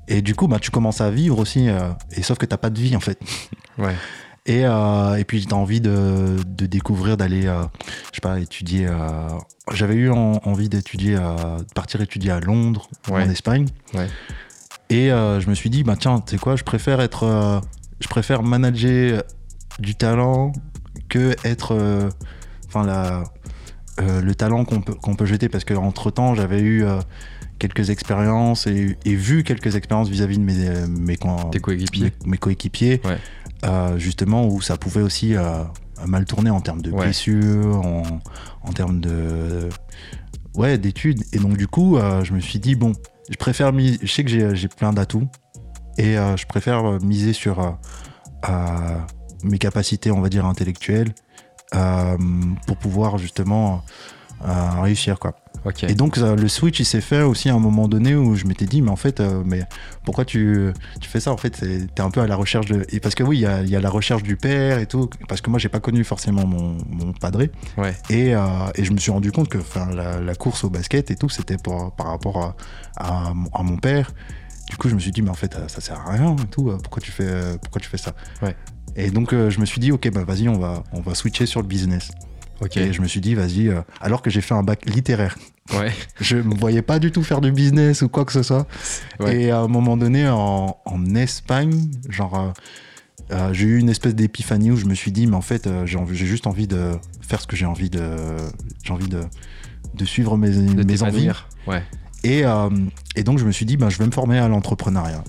[0.09, 2.71] et du coup, bah, tu commences à vivre aussi, euh, et sauf que t'as pas
[2.71, 3.19] de vie en fait.
[3.79, 3.95] ouais.
[4.47, 7.63] Et, euh, et puis t'as envie de, de découvrir, d'aller, euh,
[8.11, 8.87] je sais pas, étudier.
[8.89, 9.29] euh,
[9.73, 13.23] J'avais eu en- envie d'étudier, euh, de partir étudier à Londres, Ouais.
[13.23, 13.67] en Espagne.
[13.95, 14.09] Ouais.
[14.91, 17.61] Et euh, je me suis dit, bah tiens, tu sais quoi, je préfère être, euh,
[18.01, 19.23] je préfère manager
[19.79, 20.53] du talent
[21.09, 22.11] que être, euh,
[22.67, 23.23] enfin la,
[24.01, 26.99] euh, le talent qu'on peut, qu'on peut jeter, parce que entre temps, j'avais eu euh,
[27.61, 32.13] quelques expériences et, et vu quelques expériences vis-à-vis de mes, euh, mes, coéquipiers.
[32.25, 33.19] mes, mes coéquipiers, Ouais.
[33.65, 35.63] Euh, justement, où ça pouvait aussi euh,
[36.07, 37.05] mal tourner en termes de Ouais.
[37.05, 38.03] blessures, en,
[38.65, 39.69] en termes de
[40.55, 41.23] ouais d'études.
[41.33, 42.93] Et donc du coup, euh, je me suis dit bon,
[43.31, 45.29] je préfère mis, je sais que j'ai j'ai plein d'atouts
[45.99, 47.77] et je préfère miser sur
[49.45, 51.15] mes capacités, on va dire intellectuelles,
[51.71, 53.83] pour pouvoir justement
[54.41, 55.37] réussir quoi.
[55.89, 58.47] Et donc euh, le switch il s'est fait aussi à un moment donné où je
[58.47, 59.63] m'étais dit mais en fait euh, mais
[60.05, 61.31] pourquoi tu, tu fais ça?
[61.33, 61.51] En fait
[61.95, 63.77] t'es un peu à la recherche de et parce que oui il y a, y
[63.77, 66.77] a la recherche du père et tout parce que moi j'ai pas connu forcément mon,
[66.91, 67.51] mon padré.
[67.77, 67.95] Ouais.
[68.11, 68.41] et, euh,
[68.75, 69.59] et je me suis rendu compte que
[69.95, 72.57] la, la course au basket et tout c'était par rapport
[72.97, 74.13] à, à, mon- à mon père.
[74.71, 76.73] Du coup je me suis dit mais en fait ça sert à rien et tout
[76.83, 78.15] pourquoi tu fais pourquoi tu fais ça?
[78.41, 78.57] Ouais.
[78.97, 81.47] et donc euh, je me suis dit ok bah vas-y on va on va switcher
[81.47, 82.11] sur le business
[82.77, 85.37] Et je me suis dit vas-y euh, alors que j'ai fait un bac littéraire
[85.75, 85.93] Ouais.
[86.21, 88.67] je me voyais pas du tout faire du business ou quoi que ce soit.
[89.21, 89.43] Ouais.
[89.43, 92.51] Et à un moment donné, en, en Espagne, genre, euh,
[93.33, 95.87] euh, j'ai eu une espèce d'épiphanie où je me suis dit, mais en fait, euh,
[95.87, 98.03] j'ai envie- j'ai juste envie de faire ce que j'ai envie de,
[98.83, 99.21] j'ai envie de,
[99.95, 101.31] de suivre mes, De mes envies.
[101.67, 101.83] Ouais.
[102.25, 102.43] Et,
[103.17, 105.25] et donc, je me suis dit, ben, je vais me former à l'entrepreneuriat.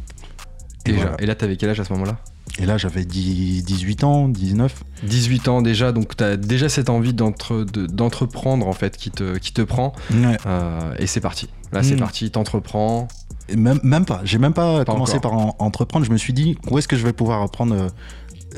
[0.86, 1.16] Et, voilà.
[1.20, 2.20] Et là, t'avais quel âge à ce moment-là?
[2.60, 4.84] Et là, j'avais 10 18 ans, 19.
[5.04, 9.10] 18 ans déjà, donc tu as déjà cette envie d'entre- de- d'entreprendre en fait qui
[9.10, 9.94] te, qui te prend.
[10.14, 10.38] Ouais.
[10.46, 11.50] euh, et c'est parti.
[11.72, 12.00] Là, c'est Mm.
[12.00, 13.08] parti, t'entreprends.
[13.56, 14.22] Même, même pas.
[14.24, 15.32] J'ai même pas, Pas commencé encore.
[15.32, 16.06] par en- entreprendre.
[16.06, 17.88] Je me suis dit, où est-ce que je vais pouvoir apprendre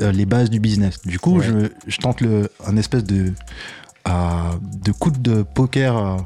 [0.02, 1.02] euh, les bases du business?
[1.06, 1.46] Du coup, Ouais.
[1.46, 3.32] je, je tente le, un espèce de,
[4.10, 4.12] euh,
[4.84, 6.18] de coup de poker,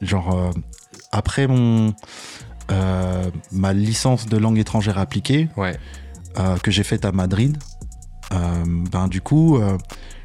[0.00, 0.50] genre
[1.12, 1.92] après mon,
[3.52, 5.76] ma licence de langue étrangère appliquée Ouais.
[6.38, 7.56] Euh, que j'ai faite à Madrid.
[8.32, 9.76] euh, ben du coup, euh,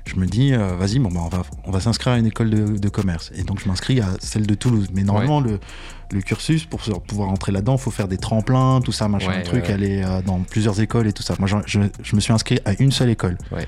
[0.05, 2.77] je me dis, vas-y, bon, ben, on va, on va s'inscrire à une école de,
[2.79, 3.31] de commerce.
[3.35, 4.87] Et donc, je m'inscris à celle de Toulouse.
[4.93, 5.59] Mais normalement, le,
[6.11, 9.43] le cursus, pour pouvoir entrer là-dedans, il faut faire des tremplins, tout ça, machin, Ouais,
[9.43, 11.35] truc, aller dans plusieurs écoles et tout ça.
[11.37, 13.37] Moi, je, je- je me suis inscrit à une seule école.
[13.51, 13.67] Ouais.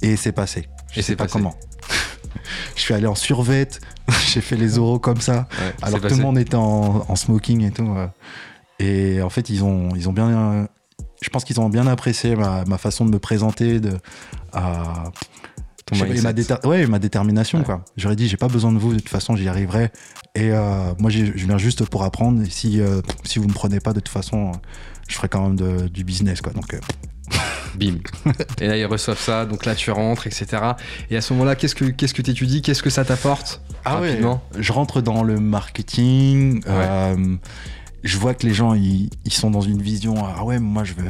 [0.00, 0.66] Et c'est passé.
[0.92, 1.32] Je Et sais c'est pas passé.
[1.34, 1.54] comment.
[2.76, 3.80] je suis allé en survette,
[4.32, 5.46] j'ai fait les oraux comme ça,
[5.82, 7.94] alors que tout le monde était en, en smoking et tout.
[8.78, 10.68] Et en fait, ils ont, ils ont bien.
[11.20, 13.92] Je pense qu'ils ont bien apprécié ma, ma façon de me présenter, de,
[15.92, 17.58] et ma, déter- ouais, ma détermination.
[17.58, 17.64] Ouais.
[17.64, 17.84] quoi.
[17.96, 19.90] J'aurais dit, j'ai pas besoin de vous, de toute façon, j'y arriverai.
[20.36, 22.40] Et euh, moi, je viens juste pour apprendre.
[22.42, 24.52] Et si, euh, si vous me prenez pas, de toute façon,
[25.08, 26.40] je ferai quand même de- du business.
[26.40, 26.52] Quoi.
[26.52, 26.78] Donc, euh,
[27.76, 27.96] Bim.
[28.60, 30.46] et là, ils reçoivent ça, donc là, tu rentres, etc.
[31.10, 32.62] Et à ce moment-là, qu'est-ce que qu'est-ce que t'étudies?
[32.62, 33.60] Qu'est-ce que ça t'apporte?
[33.84, 34.42] Rapidement.
[34.58, 36.62] je rentre dans le marketing.
[36.66, 37.36] euh,
[38.02, 40.14] je vois que les gens, ils, ils sont dans une vision.
[40.24, 41.04] Ah ouais, moi, je veux,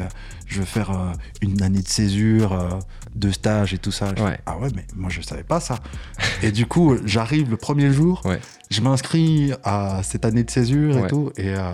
[0.46, 2.70] je veux faire euh, une année de césure, euh,
[3.14, 4.12] de stage et tout ça.
[4.18, 4.38] Ouais.
[4.46, 5.78] ah ouais, mais moi, je savais pas ça.
[6.42, 8.22] et du coup, j'arrive le premier jour.
[8.24, 8.40] Ouais.
[8.70, 11.30] Je m'inscris à cette année de césure et tout.
[11.36, 11.72] Et, euh,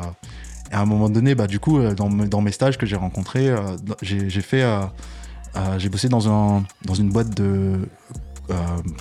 [0.71, 2.87] et à un moment donné, bah, du coup, euh, dans, me- dans mes stages que
[2.87, 3.55] j'ai rencontrés,
[4.03, 4.65] j'ai fait.
[5.79, 7.89] j'ai bossé dans, un, dans une boîte de
[8.51, 8.55] euh,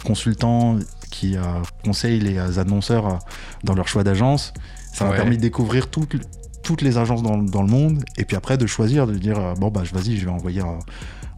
[0.06, 0.78] consultant
[1.12, 1.42] qui euh,
[1.84, 3.20] conseille les annonceurs
[3.64, 4.54] dans leur choix d'agence.
[4.96, 5.18] Ça m'a Ouais.
[5.18, 6.16] permis de découvrir toutes,
[6.64, 9.54] toutes les agences dans, dans le monde et puis après de choisir, de dire euh,
[9.56, 10.80] bon bah vas-y, je vais envoyer un,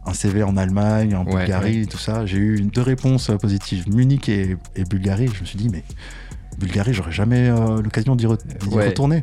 [0.06, 2.24] un CV en Allemagne, en Ouais, Bulgarie, tout ça.
[2.24, 5.28] J'ai eu deux réponses euh, positives, Munich et, et Bulgarie.
[5.34, 5.82] Je me suis dit mais
[6.58, 8.38] Bulgarie, j'aurais jamais euh, l'occasion d'y re-
[8.70, 9.22] retourner.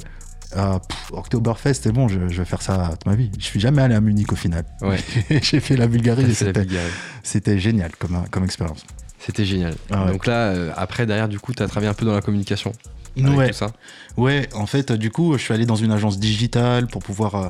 [0.55, 3.31] Euh, pff, Oktoberfest, c'est bon, je, je vais faire ça toute ma vie.
[3.39, 4.63] Je suis jamais allé à Munich au final.
[4.81, 4.97] Ouais.
[5.41, 6.91] J'ai fait la Bulgarie c'était- Bulgarie.
[7.23, 8.85] c'était génial comme, comme expérience.
[9.19, 9.73] C'était génial.
[9.91, 10.11] Ah ouais.
[10.11, 12.71] Donc là, euh, après, derrière, du coup, tu as travaillé un peu dans la communication.
[13.17, 13.71] Ouais, tout ça.
[14.17, 17.47] ouais, en fait, du coup, je suis allé dans une agence digitale pour pouvoir euh,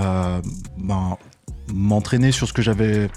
[0.00, 0.40] euh,
[0.78, 1.16] ben,
[1.72, 3.08] m'entraîner sur ce que j'avais.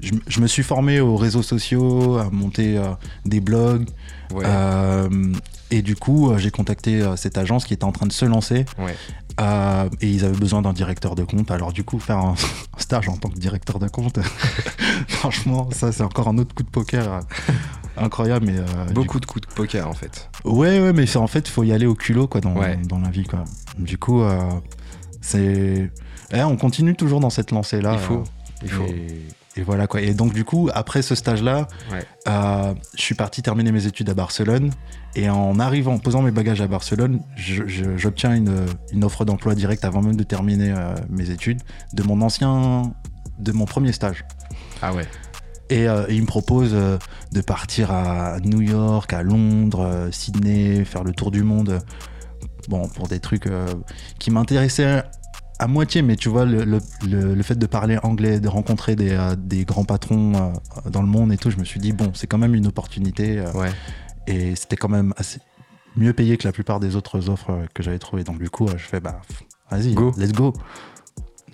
[0.00, 2.90] Je, me suis formé aux réseaux sociaux, à monter euh,
[3.24, 3.88] des blogs.
[4.32, 4.44] Ouais.
[4.46, 5.32] euh,
[5.70, 8.64] et du coup, j'ai contacté cette agence qui était en train de se lancer.
[8.78, 8.94] Ouais.
[9.40, 11.50] euh, et ils avaient besoin d'un directeur de compte.
[11.50, 12.34] Alors, du coup, faire un,
[12.76, 14.18] un stage en tant que directeur de compte,
[15.08, 17.20] franchement, ça, c'est encore un autre coup de poker
[18.00, 18.46] incroyable.
[18.46, 20.30] Mais, euh, Beaucoup de coups de poker, en fait.
[20.44, 22.76] Ouais, ouais, mais c'est en fait, il faut y aller au culot quoi, dans, Ouais.
[22.88, 23.24] dans la vie.
[23.24, 23.44] Quoi.
[23.78, 24.38] Du coup, euh,
[25.20, 25.90] c'est.
[26.32, 27.92] Eh, on continue toujours dans cette lancée-là.
[27.94, 28.14] il faut.
[28.14, 28.24] euh,
[28.62, 28.84] Il faut.
[28.84, 29.22] Et,
[29.56, 30.00] et voilà quoi.
[30.00, 32.04] Et donc, du coup, après ce stage-là, Ouais.
[32.28, 34.70] euh, je suis parti terminer mes études à Barcelone.
[35.14, 37.20] Et en arrivant, en posant mes bagages à Barcelone,
[37.96, 40.72] j'obtiens une, une offre d'emploi directe avant même de terminer
[41.08, 41.60] mes études
[41.92, 42.92] de mon ancien.
[43.38, 44.24] de mon premier stage.
[44.82, 45.06] Ah ouais.
[45.70, 46.98] Et euh, il me propose euh,
[47.32, 51.78] de partir à New York, à Londres, euh, Sydney, faire le tour du monde.
[52.68, 53.66] Bon, pour des trucs euh,
[54.18, 55.02] qui m'intéressaient
[55.58, 58.94] à moitié, mais tu vois, le, le- le- le fait de parler anglais, de rencontrer
[58.94, 60.32] des, euh, des grands patrons
[60.86, 62.66] euh, dans le monde et tout, je me suis dit, bon, c'est quand même une
[62.66, 63.42] opportunité.
[63.54, 63.70] Ouais.
[64.26, 65.40] et c'était quand même assez
[65.96, 68.22] mieux payé que la plupart des autres offres que j'avais trouvées.
[68.24, 69.20] Donc du coup, je fais, bah,
[69.70, 70.12] vas-y, Go.
[70.16, 70.52] let's go.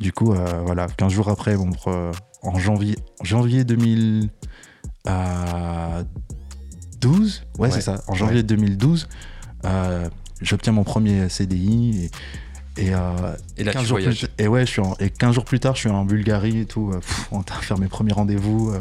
[0.01, 0.35] Du coup,
[0.67, 1.95] voilà, 15 jours après, bon, pour,
[2.43, 3.65] en janvier, janvier
[7.01, 7.75] 2012, ouais, Ouais.
[7.75, 9.09] c'est ça, en janvier 2012,
[9.64, 10.09] euh,
[10.40, 12.11] j'obtiens mon premier CDI
[12.77, 12.99] et, et, euh,
[13.57, 15.61] Et là, 15 tu jours plus, et ouais, je suis en- et 15 jours plus
[15.61, 16.90] tard, je suis en Bulgarie et tout.
[16.93, 18.71] euh, pff, on t'a fait mes premiers rendez-vous.
[18.71, 18.79] euh,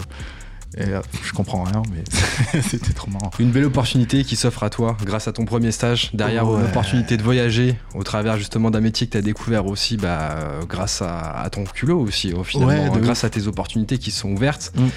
[0.76, 2.04] et euh, je comprends rien, mais
[2.64, 3.30] c'était trop marrant.
[3.38, 6.10] Une belle opportunité qui s'offre à toi grâce à ton premier stage.
[6.16, 6.62] Derrière, Ouais.
[6.62, 10.32] une opportunité de voyager au travers justement d'un métier que tu as découvert aussi bah,
[10.32, 14.10] euh, grâce à, à ton culot aussi, au Ouais, hein, grâce à tes opportunités qui
[14.10, 14.72] sont ouvertes.
[14.76, 14.88] Mm.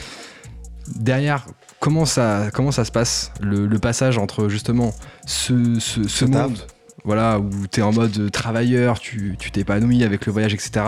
[0.94, 1.46] Derrière,
[1.80, 4.92] comment ça, comment ça se passe le, le passage entre justement
[5.26, 6.48] ce, ce, ce Ce taf.
[6.48, 6.58] monde
[7.04, 10.84] voilà, où tu es en mode travailleur, tu tu t'épanouis avec le voyage, etc.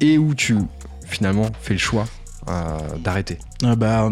[0.00, 0.56] Et où tu
[1.06, 2.06] finalement fais le choix
[2.48, 3.38] euh, d'arrêter?
[3.62, 4.10] Euh, bah,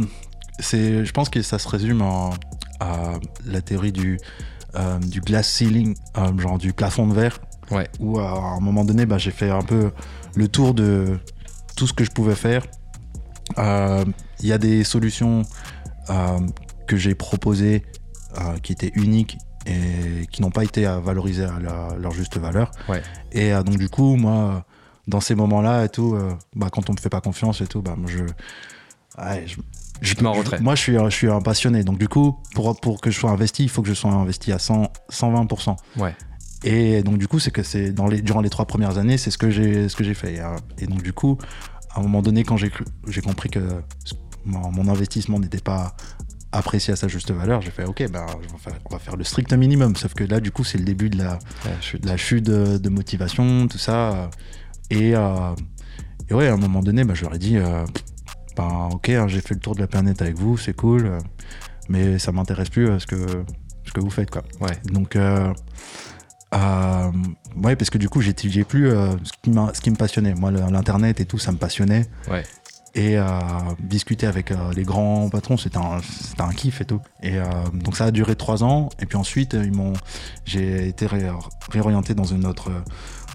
[0.61, 2.31] c'est, je pense que ça se résume en-
[2.79, 3.15] à
[3.45, 4.19] la théorie du,
[4.77, 7.39] euh, du glass ceiling, euh, genre du plafond de verre.
[7.73, 7.89] Ouais.
[7.99, 9.91] Où à un moment donné, bah, j'ai fait un peu
[10.37, 11.19] le tour de
[11.77, 12.63] tout ce que je pouvais faire.
[14.43, 15.43] Il y a des solutions
[16.11, 16.39] euh,
[16.87, 17.85] que j'ai proposées
[18.39, 22.71] euh, qui étaient uniques et qui n'ont pas été valorisées à la- leur juste valeur.
[22.89, 23.03] Ouais.
[23.33, 24.65] Et euh, donc du coup, moi,
[25.07, 26.17] dans ces moments-là et tout,
[26.57, 28.23] bah, quand on me fait pas confiance et tout, bah, moi, je,
[29.23, 29.57] ouais, je,
[30.01, 30.61] Je te retrait.
[30.61, 31.85] moi, je suis, un- je suis un passionné.
[31.85, 34.53] Donc, du coup, pour, pour que je sois investi, il faut que je sois investi
[34.53, 35.77] à 100, 120%.
[35.97, 36.15] Ouais.
[36.65, 39.31] Et donc, du coup, c'est que c'est dans les, durant les trois premières années, c'est
[39.33, 40.41] ce que j'ai ce que j'ai fait.
[40.79, 41.37] Et, donc, du coup,
[41.95, 42.71] à un moment donné, quand j'ai
[43.09, 43.61] j'ai compris que
[44.05, 45.95] ce- mon, mon investissement n'était pas
[46.55, 48.27] apprécié à sa juste valeur, j'ai fait OK, ben,
[48.85, 49.97] on va faire- le strict minimum.
[49.97, 51.39] Sauf que là, du coup, c'est le début de la,
[52.03, 54.29] de chute de, de motivation, tout ça.
[54.91, 55.55] Et, euh,
[56.29, 57.85] et ouais, à un moment donné, bah, je leur ai dit, euh,
[58.57, 61.19] ben, ok, hein, j'ai fait le tour de la planète avec vous, c'est cool, euh,
[61.89, 63.17] mais ça m'intéresse plus euh, ce, que,
[63.87, 64.43] ce que vous faites, quoi.
[64.61, 64.77] Ouais.
[64.93, 65.51] Donc, euh,
[67.63, 70.35] ouais, parce que du coup, j'étudiais plus ce, qui m'a- ce qui me passionnait.
[70.35, 72.07] Moi, l'internet et tout, ça me passionnait.
[72.31, 72.43] Ouais.
[72.95, 73.25] Et euh,
[73.81, 75.99] discuter avec euh, les grands patrons, c'était un,
[76.39, 77.01] un kiff et tout.
[77.23, 78.91] Et euh, donc ça a duré trois ans.
[79.01, 79.95] Et puis ensuite, ils m'ont,
[80.45, 81.31] j'ai été ré-
[81.71, 82.71] réorienté dans un autre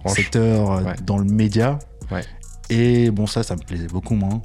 [0.06, 0.94] secteur, Ouais.
[1.06, 1.80] dans le média.
[2.12, 2.24] Ouais.
[2.70, 4.42] Et bon, ça, ça me plaisait beaucoup moins.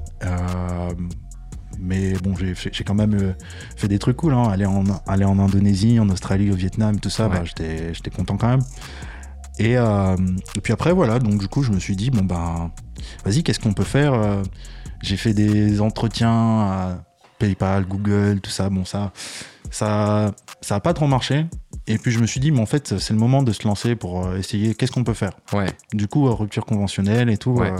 [1.78, 3.34] Mais bon, j'ai quand même
[3.76, 4.34] fait des trucs cool.
[4.34, 4.44] Hein.
[4.50, 7.38] Aller, en, aller en Indonésie, en Australie, au Vietnam, tout ça, Ouais.
[7.40, 8.62] bah, j'étais content quand même.
[9.58, 12.70] Et, et puis après, voilà, donc du coup, je me suis dit, bon, ben,
[13.24, 14.14] vas-y, qu'est-ce qu'on peut faire
[15.02, 17.04] J'ai fait des entretiens à
[17.38, 18.70] PayPal, Google, tout ça.
[18.70, 19.12] Bon, ça,
[19.70, 21.46] ça, ça a pas trop marché.
[21.88, 23.96] Et puis je me suis dit, mais en fait, c'est le moment de se lancer
[23.96, 25.32] pour euh, essayer qu'est-ce qu'on peut faire.
[25.52, 25.66] Ouais.
[25.92, 27.50] Du coup, euh, rupture conventionnelle et tout.
[27.50, 27.72] Ouais.
[27.72, 27.78] euh,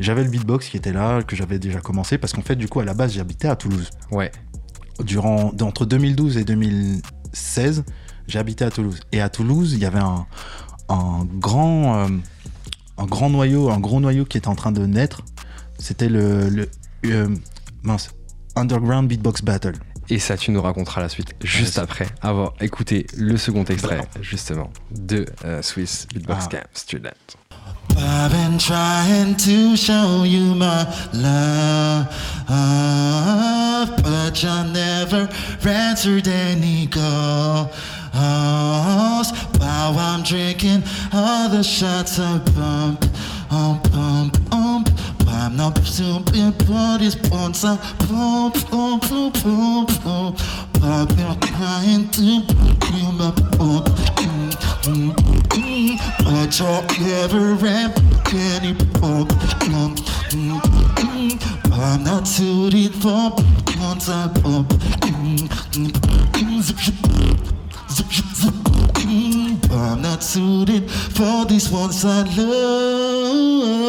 [0.00, 2.80] j'avais le beatbox qui était là, que j'avais déjà commencé, parce qu'en fait, du coup,
[2.80, 3.90] à la base, j'habitais à Toulouse.
[4.10, 4.32] Ouais.
[5.04, 7.84] Durant, entre 2012 et 2016,
[8.26, 8.98] j'ai habité à Toulouse.
[9.12, 10.26] Et à Toulouse, il y avait un,
[10.88, 12.08] un grand, euh,
[12.96, 15.22] un grand noyau, un gros noyau qui était en train de naître.
[15.78, 16.68] C'était le, le
[17.06, 17.28] euh,
[17.82, 18.10] mince,
[18.56, 19.74] Underground Beatbox Battle.
[20.10, 21.84] Et ça, tu nous raconteras la suite juste Vas-y.
[21.84, 26.48] après avoir écouté le second extrait, justement, de euh, Swiss Beatbox Ah.
[26.50, 27.10] Camp Student.
[28.00, 32.06] I've been trying to show you my love,
[34.02, 35.28] but you never
[35.66, 37.68] answered any calls.
[39.58, 43.04] While I'm drinking all the shots I pump,
[43.50, 44.88] um, pump, pump.
[45.30, 50.40] I'm not stupid, but it's once I pump, pump, pump, pump, pump.
[50.82, 53.86] I've been trying to you my pump.
[54.18, 54.50] Mm,
[54.88, 55.12] mm,
[55.54, 55.96] mm.
[56.24, 57.90] But you never ran
[58.32, 59.30] any pump.
[59.68, 59.96] Mm,
[60.30, 60.60] mm,
[60.96, 61.32] mm.
[61.72, 63.32] I'm not suited for
[63.78, 64.68] once I pump.
[65.04, 65.90] Mm, mm,
[66.32, 66.62] mm.
[66.62, 66.94] Zip, zip,
[67.90, 68.54] zip, zip, zip.
[69.04, 73.88] Mm, I'm not suited for these ones I love.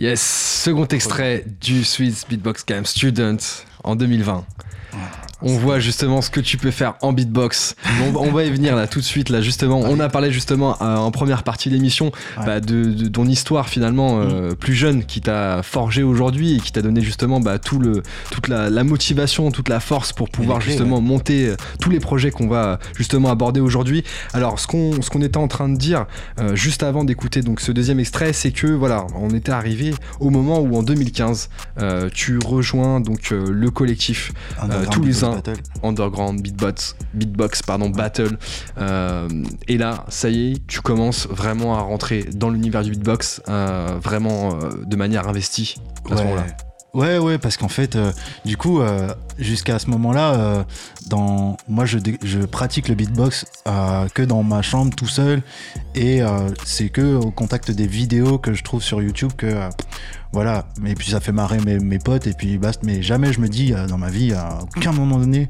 [0.00, 3.36] Yes, second extrait du Swiss Beatbox Camp Student
[3.84, 4.46] en 2020.
[5.42, 7.74] On voit justement ce que tu peux faire en beatbox.
[8.14, 9.30] on, va y venir là tout de suite.
[9.30, 13.26] Là justement, on a parlé justement euh, en première partie de l'émission bah, de, ton
[13.26, 17.58] histoire finalement euh, plus jeune qui t'a forgé aujourd'hui et qui t'a donné justement bah,
[17.58, 22.00] tout le, toute la, motivation, toute la force pour pouvoir justement monter euh, tous les
[22.00, 24.04] projets qu'on va justement aborder aujourd'hui.
[24.32, 26.06] Alors ce qu'on ce qu'on était en train de dire
[26.54, 30.60] juste avant d'écouter donc ce deuxième extrait, c'est que voilà, on était arrivé au moment
[30.60, 31.48] où en 2015
[32.12, 34.32] tu rejoins donc le collectif
[34.90, 35.24] tous les
[35.82, 38.38] Underground Beatbox, Beatbox pardon, Battle.
[38.78, 39.28] Euh,
[39.68, 43.98] et là, ça y est, tu commences vraiment à rentrer dans l'univers du beatbox, euh,
[44.02, 45.76] vraiment euh, de manière investie
[46.10, 46.46] à ce moment-là.
[46.92, 48.12] Ouais, ouais, parce qu'en fait, euh,
[48.44, 50.64] du coup, euh, jusqu'à ce moment-là, euh,
[51.06, 53.46] dans, moi, je, je pratique le beatbox
[54.14, 55.42] que dans ma chambre tout seul,
[55.94, 56.20] et
[56.64, 59.68] c'est que au contact des vidéos que je trouve sur YouTube que,
[60.32, 60.66] voilà.
[60.80, 62.80] Mais puis ça fait marrer mes, mes potes, et puis basta.
[62.84, 65.48] Mais jamais je me dis dans ma vie, à aucun moment donné,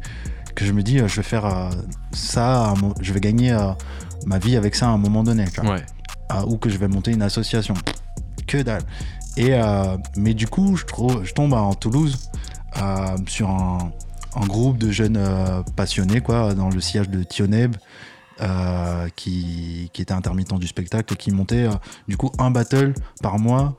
[0.55, 1.71] que je me dis, je vais faire
[2.13, 3.57] ça, je vais gagner
[4.27, 5.45] ma vie avec ça à un moment donné.
[5.53, 5.83] tu vois Ouais.
[6.29, 7.75] ah, ou que je vais monter une association.
[8.47, 8.83] Que dalle.
[9.37, 12.31] Et, euh, mais du coup, je, trouve, je tombe en Toulouse
[12.77, 13.93] euh, sur un,
[14.35, 17.77] un groupe de jeunes euh, passionnés, quoi, dans le sillage de Tioneb,
[19.17, 21.69] qui, qui était intermittent du spectacle et qui montait
[22.09, 23.77] du coup un battle par mois,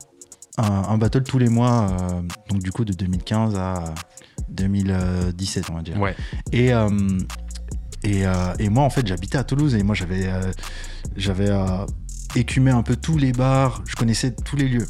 [0.60, 1.88] un, un battle tous les mois,
[2.48, 3.86] donc du coup de 2015 à
[4.50, 6.00] 2017, on va dire.
[6.00, 6.16] Ouais.
[6.52, 6.72] Et,
[8.04, 10.52] et, euh, et moi, en fait, j'habitais à Toulouse et moi, j'avais euh,
[11.16, 11.86] j'avais euh,
[12.36, 14.88] écumé un peu tous les bars, je connaissais tous les lieux.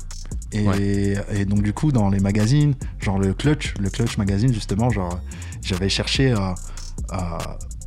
[0.53, 1.15] Et, Ouais.
[1.33, 5.19] et donc, du coup, dans les magazines, genre le Clutch, le Clutch Magazine, justement, genre,
[5.61, 6.37] j'avais cherché euh,
[7.13, 7.17] euh,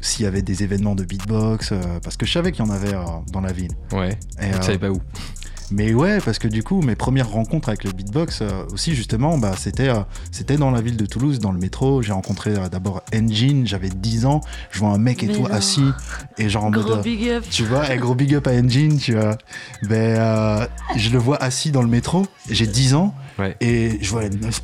[0.00, 2.72] s'il y avait des événements de beatbox, euh, parce que je savais qu'il y en
[2.72, 3.02] avait euh,
[3.32, 3.72] dans la ville.
[3.92, 4.18] Ouais.
[4.40, 5.00] Et, Tu savais pas où.
[5.74, 9.36] Mais ouais, parce que du coup, mes premières rencontres avec le beatbox euh, aussi, justement,
[9.38, 10.00] bah, c'était euh,
[10.30, 12.00] c'était dans la ville de Toulouse, dans le métro.
[12.00, 14.40] J'ai rencontré euh, d'abord Engine, j'avais 10 ans.
[14.70, 15.50] Je vois un mec et Mais tout non.
[15.50, 15.84] assis,
[16.38, 16.84] et genre en mode.
[16.86, 17.44] Gros big up.
[17.50, 19.36] tu vois, un gros big up à Engine, tu vois.
[19.82, 20.66] Ben, euh,
[20.96, 23.56] je le vois assis dans le métro, j'ai 10 ans, Ouais.
[23.60, 24.62] et je vois une meuf.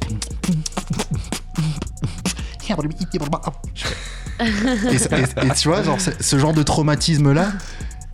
[4.41, 7.53] et, et- et tu vois, genre, ce ce genre de traumatisme-là,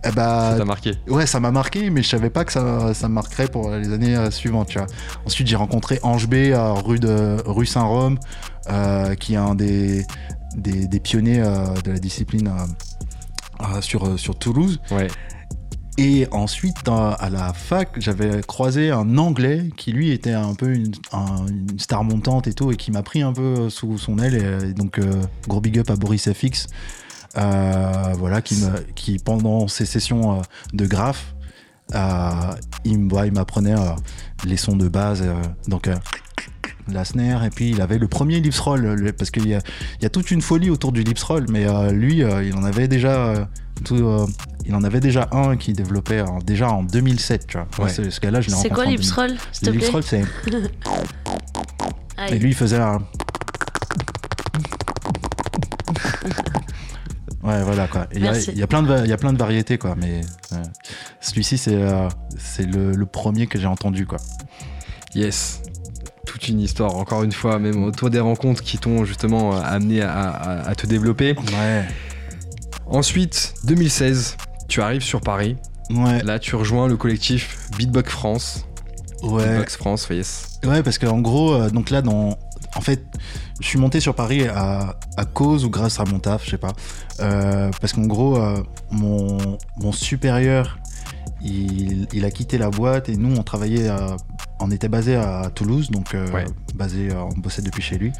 [0.07, 0.91] eh ben, Ça t'a marqué.
[1.07, 3.91] Ouais, ça m'a marqué, mais je savais pas que ça, ça me marquerait pour les
[3.91, 4.87] années euh, suivantes, tu vois.
[5.25, 8.17] Ensuite, j'ai rencontré Ange B, euh, rue, de, rue Saint-Rome,
[8.69, 10.05] euh, qui est un des,
[10.55, 12.51] des, des pionniers euh, de la discipline
[13.61, 14.79] euh, sur, sur Toulouse.
[14.91, 15.07] Ouais.
[15.99, 20.91] Et ensuite, à la fac, j'avais croisé un Anglais qui, lui, était un peu une,
[21.11, 24.35] un- une star montante et tout, et qui m'a pris un peu sous son aile.
[24.63, 24.99] Et, donc,
[25.47, 26.67] gros big up à Boris FX,
[27.37, 30.41] euh, voilà, qui, me, qui, pendant ses sessions euh,
[30.73, 31.35] de graphe,
[31.95, 32.31] euh,
[32.83, 33.91] il, m'apprenait euh,
[34.45, 35.21] les sons de base.
[35.23, 35.33] euh,
[35.67, 35.95] donc, euh,
[36.89, 40.05] la snare, et puis il avait le premier lips roll, le- parce qu'il y y
[40.05, 42.87] a toute une folie autour du lips roll, mais euh, lui, euh, il en avait
[42.87, 43.09] déjà.
[43.27, 43.45] euh,
[43.83, 44.25] tout, euh,
[44.65, 47.67] il en avait déjà un qui développait déjà en 2007, tu vois.
[47.77, 47.93] Moi, Ouais.
[47.93, 49.13] ce, ce gars-là, je l'ai C'est quoi Lips 2000.
[49.13, 50.23] Roll, Le lips plaît roll, c'est.
[52.29, 52.99] Et lui, il faisait un.
[57.47, 58.07] Ouais, voilà quoi.
[58.13, 58.51] Il y, a- Merci.
[58.51, 60.21] il y a plein de il y a plein de variétés quoi, mais
[60.53, 60.57] euh,
[61.21, 64.17] celui-ci c'est euh, c'est le, le premier que j'ai entendu quoi.
[65.15, 65.61] Yes.
[66.25, 70.01] Toute une histoire, encore une fois, même autour des rencontres qui t'ont justement euh, amené
[70.01, 71.35] à, à- à te développer.
[71.57, 71.85] Ouais.
[72.85, 74.35] Ensuite, 2016,
[74.67, 75.55] tu arrives sur Paris.
[75.89, 76.21] Ouais.
[76.23, 78.65] Là, tu rejoins le collectif Beatbox France.
[79.23, 79.47] Ouais.
[79.47, 80.59] Beatbox France, yes.
[80.65, 82.37] Ouais, parce qu'en gros, euh, donc là, dans,
[82.75, 83.03] en fait,
[83.59, 86.57] je suis monté sur Paris à, à cause ou grâce à mon taf, je sais
[86.57, 86.73] pas.
[87.19, 90.77] Euh, parce qu'en gros, euh, mon, mon supérieur,
[91.41, 94.17] il, il a quitté la boîte et nous, on travaillait, à-
[94.59, 96.45] on était basé à Toulouse, donc euh, Ouais.
[96.75, 98.11] basé, on bossait depuis chez lui.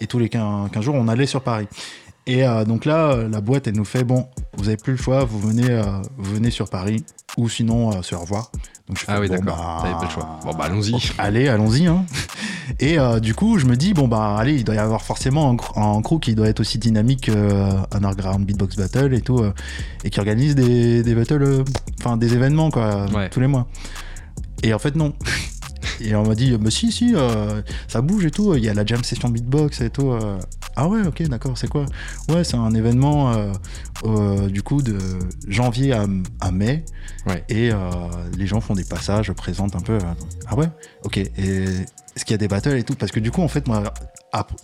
[0.00, 1.68] Et tous les 15, 15 jours, on allait sur Paris.
[2.26, 5.40] Et donc là, la boîte, elle nous fait bon, vous avez plus le choix, vous
[5.40, 5.82] venez,
[6.16, 7.04] vous venez sur Paris,
[7.36, 8.52] ou sinon, euh, se revoir.
[8.90, 9.56] Donc je Ah oui, bon, d'accord.
[9.56, 10.40] bah, T'avais pas le choix.
[10.44, 10.94] Bon, bah, allons-y.
[11.16, 11.86] Allez, allons-y.
[11.86, 12.04] Hein.
[12.80, 15.48] Et euh, du coup, je me dis, bon, bah, allez, il doit y avoir forcément
[15.48, 19.38] un, cr- un crew qui doit être aussi dynamique qu'un Underground Beatbox Battle et tout,
[19.38, 19.52] euh,
[20.02, 21.64] et qui organise des, des battles, euh,
[22.00, 23.28] enfin, des événements, quoi, Ouais.
[23.30, 23.68] tous les mois.
[24.64, 25.14] Et en fait, non.
[26.02, 28.74] Et on m'a dit, bah si, si, euh, ça bouge et tout, il y a
[28.74, 30.10] la jam session beatbox et tout.
[30.76, 31.84] Ah ouais, ok, d'accord, c'est quoi?
[32.28, 33.52] Ouais, c'est un événement euh,
[34.04, 34.96] euh, du coup, de
[35.48, 36.06] janvier à,
[36.40, 36.84] à mai.
[37.26, 37.44] Ouais.
[37.48, 37.78] Et euh,
[38.36, 39.98] les gens font des passages, présentent un peu.
[40.46, 40.68] ah ouais
[41.04, 41.18] Ok.
[41.18, 41.64] Et
[42.24, 43.82] qu'il y a des battles et tout Parce que du coup, en fait, moi,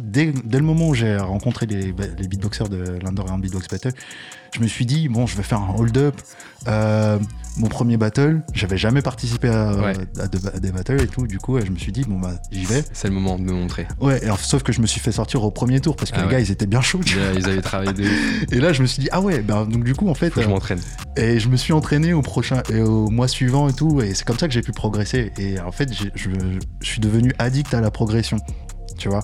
[0.00, 3.92] dès, dès le moment où j'ai rencontré les, les beatboxers de l'Underground Beatbox Battle,
[4.54, 6.14] je me suis dit, bon, je vais faire un hold-up.
[6.68, 7.18] Euh,
[7.58, 9.92] mon premier battle, j'avais jamais participé à, Ouais.
[10.20, 11.26] à de- à des battles et tout.
[11.26, 12.84] Du coup, je me suis dit, bon, bah, j'y vais.
[12.92, 13.86] C'est le moment de me montrer.
[14.00, 16.20] Ouais, alors, sauf que je me suis fait sortir au premier tour parce que Ah
[16.22, 16.32] les ouais.
[16.32, 17.00] gars, ils étaient bien chauds.
[17.36, 18.04] ils avaient travaillé de.
[18.54, 20.36] Et là, je me suis dit, ah ouais, bah, donc du coup, en fait, Faut
[20.36, 20.80] que je euh, m'entraîne.
[21.16, 24.24] et je me suis entraîné au prochain, et au mois suivant et tout, et c'est
[24.24, 25.32] comme ça que j'ai pu progresser.
[25.38, 26.30] Et en fait, je, je
[26.86, 28.36] suis devenu addict à la progression,
[28.98, 29.22] tu vois.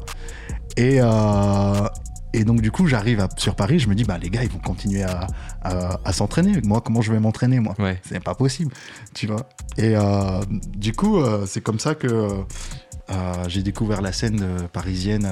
[0.77, 1.87] Et, euh,
[2.33, 4.59] et donc, du coup, j'arrive sur Paris, je me dis, bah, les gars, ils vont
[4.59, 5.27] continuer à,
[5.63, 6.61] à- à s'entraîner.
[6.65, 7.75] Moi, comment je vais m'entraîner, moi?
[7.79, 8.01] Ouais.
[8.09, 8.73] C'est pas possible,
[9.13, 9.47] tu vois.
[9.77, 10.41] Et euh,
[10.75, 14.43] du coup, euh, c'est comme ça que euh, j'ai découvert la scène
[14.73, 15.29] parisienne.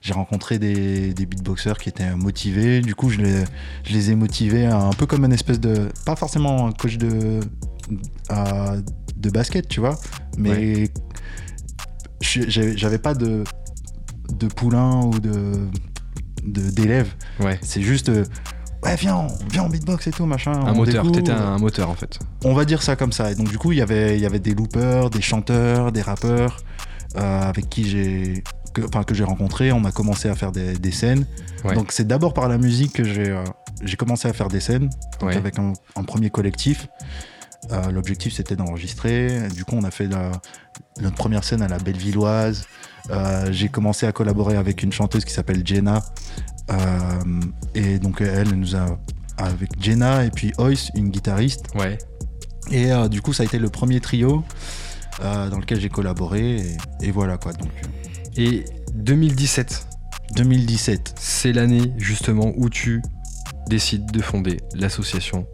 [0.00, 2.80] j'ai rencontré des, des beatboxers qui étaient motivés.
[2.80, 3.44] Du coup, je les,
[3.84, 5.90] je les ai motivés un peu comme une espèce de.
[6.06, 7.40] Pas forcément un coach de,
[9.16, 9.98] de basket, tu vois,
[10.38, 10.88] mais
[12.20, 13.44] j'avais pas de,
[14.32, 15.52] de poulain ou de
[16.44, 17.12] d'élèves.
[17.40, 17.58] Ouais.
[17.62, 18.08] C'est juste.
[18.08, 18.24] euh,
[18.82, 20.52] Ouais, viens, on- viens en beatbox et tout, machin.
[20.52, 21.12] Un on moteur.
[21.12, 22.18] T'étais un moteur en fait.
[22.46, 23.30] On va dire ça comme ça.
[23.30, 26.00] Et donc, du coup, il y avait, il y avait des loopers, des chanteurs, des
[26.00, 26.56] rappeurs
[27.16, 28.42] euh, avec qui j'ai.
[28.72, 29.70] Que, que j'ai rencontré.
[29.72, 31.26] On a commencé à faire des, des scènes.
[31.64, 31.74] Ouais.
[31.74, 33.44] Donc, c'est d'abord par la musique que j'ai euh,
[33.82, 34.88] j'ai commencé à faire des scènes.
[35.20, 35.36] Donc, Ouais.
[35.36, 36.88] avec un, un premier collectif.
[37.72, 39.48] Euh, L'objectif, c'était d'enregistrer.
[39.54, 40.32] Du coup, on a fait la-
[41.00, 42.64] notre première scène à la Bellevilloise.
[43.10, 46.02] Euh, j'ai commencé à collaborer avec une chanteuse qui s'appelle Jenna.
[46.70, 47.40] Euh,
[47.74, 48.98] et donc, elle nous a.
[49.38, 51.64] Avec Jenna et puis Ois, une guitariste.
[51.74, 51.96] Ouais.
[52.70, 54.44] Et euh, du coup, ça a été le premier trio
[55.20, 56.56] dans lequel j'ai collaboré.
[56.56, 56.76] Et,
[57.08, 57.52] et voilà quoi.
[57.54, 57.70] Donc,
[58.36, 59.86] Et 2017,
[60.36, 61.14] 2017.
[61.18, 63.02] c'est l'année justement où tu
[63.68, 65.46] décides de fonder l'association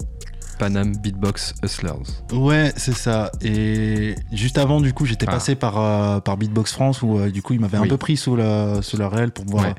[0.58, 1.92] Panam Beatbox Hustlers.
[2.32, 3.30] Ouais, c'est ça.
[3.42, 5.32] Et juste avant, du coup, j'étais Ah.
[5.32, 7.86] passé par, euh, par Beatbox France où euh, du coup, ils m'avaient Oui.
[7.86, 9.74] un peu pris sous la, sous la réelle pour pouvoir Ouais.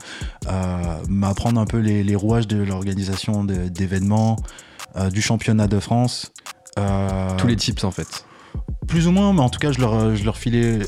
[0.48, 4.38] euh, m'apprendre un peu les, les rouages de l'organisation d'événements,
[5.12, 6.32] du championnat de France.
[7.38, 8.26] Tous les tips en fait.
[8.88, 10.80] Plus ou moins, mais en tout cas, je leur, je leur filais.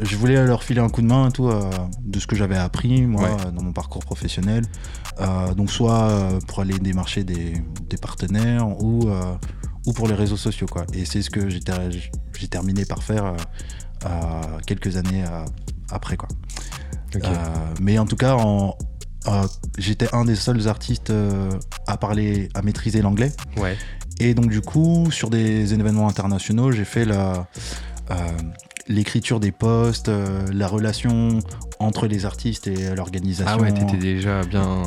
[0.00, 1.70] Je voulais leur filer un coup de main tout, euh,
[2.02, 3.36] de ce que j'avais appris, moi, Ouais.
[3.46, 4.64] euh, dans mon parcours professionnel.
[5.20, 6.10] Euh, donc, soit
[6.46, 7.54] pour aller démarcher des,
[7.88, 9.08] des partenaires ou,
[9.86, 10.84] ou pour les réseaux sociaux, quoi.
[10.92, 11.90] Et c'est ce que j'ai ter-
[12.38, 13.34] j'ai terminé par faire
[14.66, 15.24] quelques années
[15.90, 16.28] après, quoi.
[17.80, 18.76] Mais en tout cas, en-
[19.78, 21.12] j'étais un des seuls artistes
[21.86, 23.32] à parler, à maîtriser l'anglais.
[23.56, 23.76] ouais.
[24.18, 27.46] Et donc du coup, sur des événements internationaux, j'ai fait la
[28.10, 28.14] euh,
[28.88, 31.38] l'écriture des posts, euh, la relation
[31.78, 33.52] entre les artistes et l'organisation.
[33.58, 34.82] Ah ouais, t'étais déjà bien.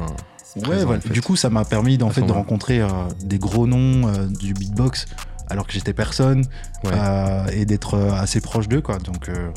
[0.55, 0.97] Ouais, présent, voilà.
[0.99, 1.09] en fait.
[1.13, 2.87] Du coup, ça m'a permis d'en fait de rencontrer euh,
[3.23, 5.05] des gros noms euh, du beatbox
[5.49, 6.45] alors que j'étais personne
[6.83, 6.91] Ouais.
[6.93, 8.97] euh, et d'être euh, assez proche d'eux quoi.
[8.99, 9.51] Donc euh,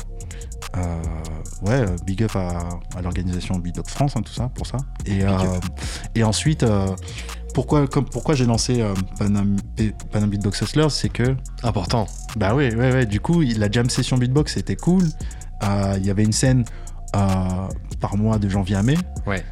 [0.77, 1.01] euh,
[1.61, 4.77] ouais, big up à, à l'organisation Beatbox France, hein, tout ça pour ça.
[5.05, 6.87] Et, euh, ensuite, euh,
[7.53, 9.55] pourquoi, comme, pourquoi j'ai lancé euh, Panam,
[10.11, 12.07] Panam Beatbox Hustlers, c'est que Important.
[12.35, 13.05] bah ouais, ouais, ouais.
[13.05, 15.03] Du coup, la jam session beatbox c'était cool.
[15.63, 16.65] Euh, Il y avait une scène
[17.15, 17.19] euh,
[18.01, 18.97] par mois de janvier à mai.
[19.27, 19.43] Ouais.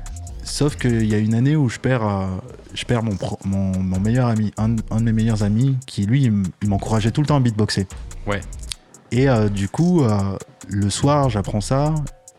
[0.44, 2.26] Sauf qu'il y a une année où je perds, euh,
[2.74, 6.06] je perds mon, pro- mon, mon meilleur ami, un, un de mes meilleurs amis, qui
[6.06, 7.88] lui, il m'encourageait tout le temps à beatboxer.
[8.28, 8.42] Ouais.
[9.12, 10.38] Et euh, du coup, euh,
[10.68, 11.94] le soir, j'apprends ça.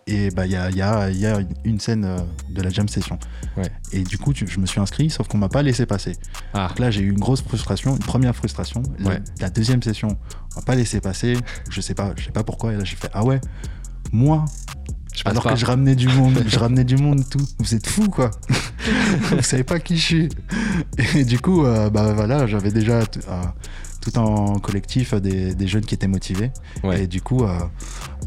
[0.09, 2.19] Et bah, il y a, y a- il y a une scène euh,
[2.51, 3.19] de la jam session.
[3.57, 3.71] Ouais.
[3.93, 6.17] Et du coup, tu- je me suis inscrit, sauf qu'on m'a pas laissé passer.
[6.55, 6.67] Ah.
[6.69, 8.83] Donc là, j'ai eu une grosse frustration, une première frustration.
[8.99, 9.23] La, Ouais.
[9.41, 10.09] la deuxième session,
[10.57, 11.37] on m'a pas laissé passer.
[11.71, 12.73] Je sais pas, je sais pas pourquoi.
[12.73, 13.41] Et là, j'ai fait ah ouais,
[14.13, 14.45] moi,
[15.25, 15.51] alors pas.
[15.53, 17.47] que je ramenais du monde, je ramenais du monde, tout.
[17.61, 18.33] Vous êtes fous quoi.
[19.31, 20.29] Vous savez pas qui je suis.
[21.15, 22.99] Et du coup, euh, bah voilà, j'avais déjà
[23.29, 23.43] euh,
[24.01, 26.51] tout un collectif des, des jeunes qui étaient motivés.
[26.83, 27.05] Ouais.
[27.05, 27.57] Et du coup, euh,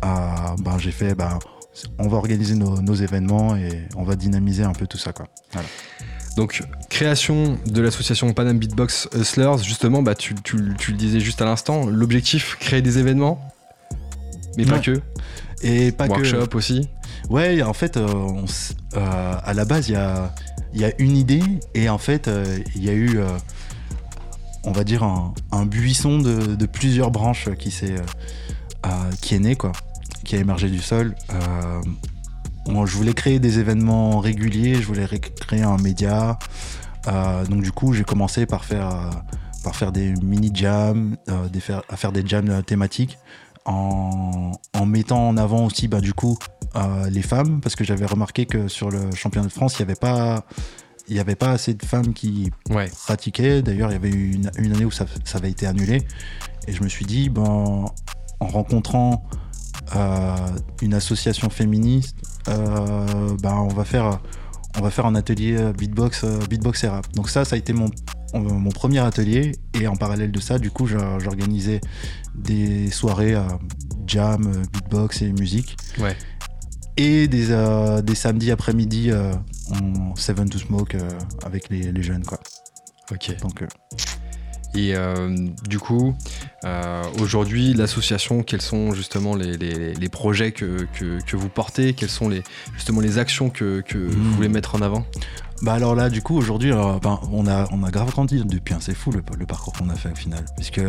[0.01, 1.37] bah, j'ai fait, bah,
[1.99, 5.27] on va organiser nos, nos événements et on va dynamiser un peu tout ça quoi.
[5.51, 5.67] Voilà.
[6.37, 11.41] Donc, création de l'association Panam Beatbox Hustlers, justement, bah, tu, tu- tu le disais juste
[11.41, 13.39] à l'instant, l'objectif, créer des événements,
[14.57, 15.01] mais pas que,
[15.63, 16.13] Et pas que.
[16.13, 16.89] workshop aussi.
[17.29, 18.43] Ouais, en fait, euh, on
[18.97, 20.33] euh, à la base, il y a,
[20.73, 21.41] il y a une idée
[21.73, 23.17] et en fait, euh, il y a eu,
[24.65, 27.95] on va dire, un, un buisson de, de plusieurs branches qui, s'est,
[28.85, 28.89] euh,
[29.21, 29.71] qui est né, quoi,
[30.25, 31.15] qui a émergé du sol.
[31.31, 31.81] Euh,
[32.67, 36.37] moi, je voulais créer des événements réguliers, je voulais ré- créer un média.
[37.07, 39.09] Euh, donc, du coup, j'ai commencé par faire, euh,
[39.63, 43.17] par faire des euh, des faire- à faire des jams euh, thématiques.
[43.67, 46.37] En, en mettant en avant aussi bah, du coup
[46.75, 49.85] euh, les femmes parce que j'avais remarqué que sur le championnat de France il n'y
[49.89, 50.45] avait pas
[51.07, 52.91] il n'y avait pas assez de femmes qui Ouais.
[53.05, 53.63] pratiquaient.
[53.63, 56.03] D'ailleurs, il y avait eu une, une année où ça, ça avait été annulé.
[56.67, 57.43] Et je me suis dit, ben,
[58.39, 59.37] en rencontrant euh,
[60.81, 62.17] une association féministe,
[62.47, 64.19] euh, ben, on, va faire,
[64.77, 67.11] on va faire un atelier euh, beatbox, euh, beatbox et rap.
[67.13, 67.89] Donc ça, ça a été mon,
[68.33, 69.53] mon premier atelier.
[69.73, 71.81] Et en parallèle de ça, du coup, j'organisais
[72.35, 73.43] des soirées euh,
[74.05, 75.77] jam, beatbox et musique.
[75.99, 76.15] Ouais.
[76.97, 79.33] Et des, euh, des samedis après-midi euh,
[79.71, 80.95] en Seven to Smoke
[81.45, 82.23] avec les, les jeunes.
[82.23, 82.39] Quoi.
[83.11, 83.35] Ok.
[83.41, 83.63] Donc,
[84.75, 85.33] Et euh,
[85.69, 86.13] du coup,
[86.65, 91.93] euh, aujourd'hui, l'association, quels sont justement les, les- les projets que, que- que vous portez?
[91.93, 95.05] Quelles sont les, justement les actions que, que vous voulez mettre en avant?
[95.61, 98.73] Bah alors là, du coup, aujourd'hui, alors, ben, on, a, on a grave grandi depuis.
[98.73, 100.43] hein, c'est fou le, le parcours qu'on a fait au final.
[100.57, 100.81] Puisque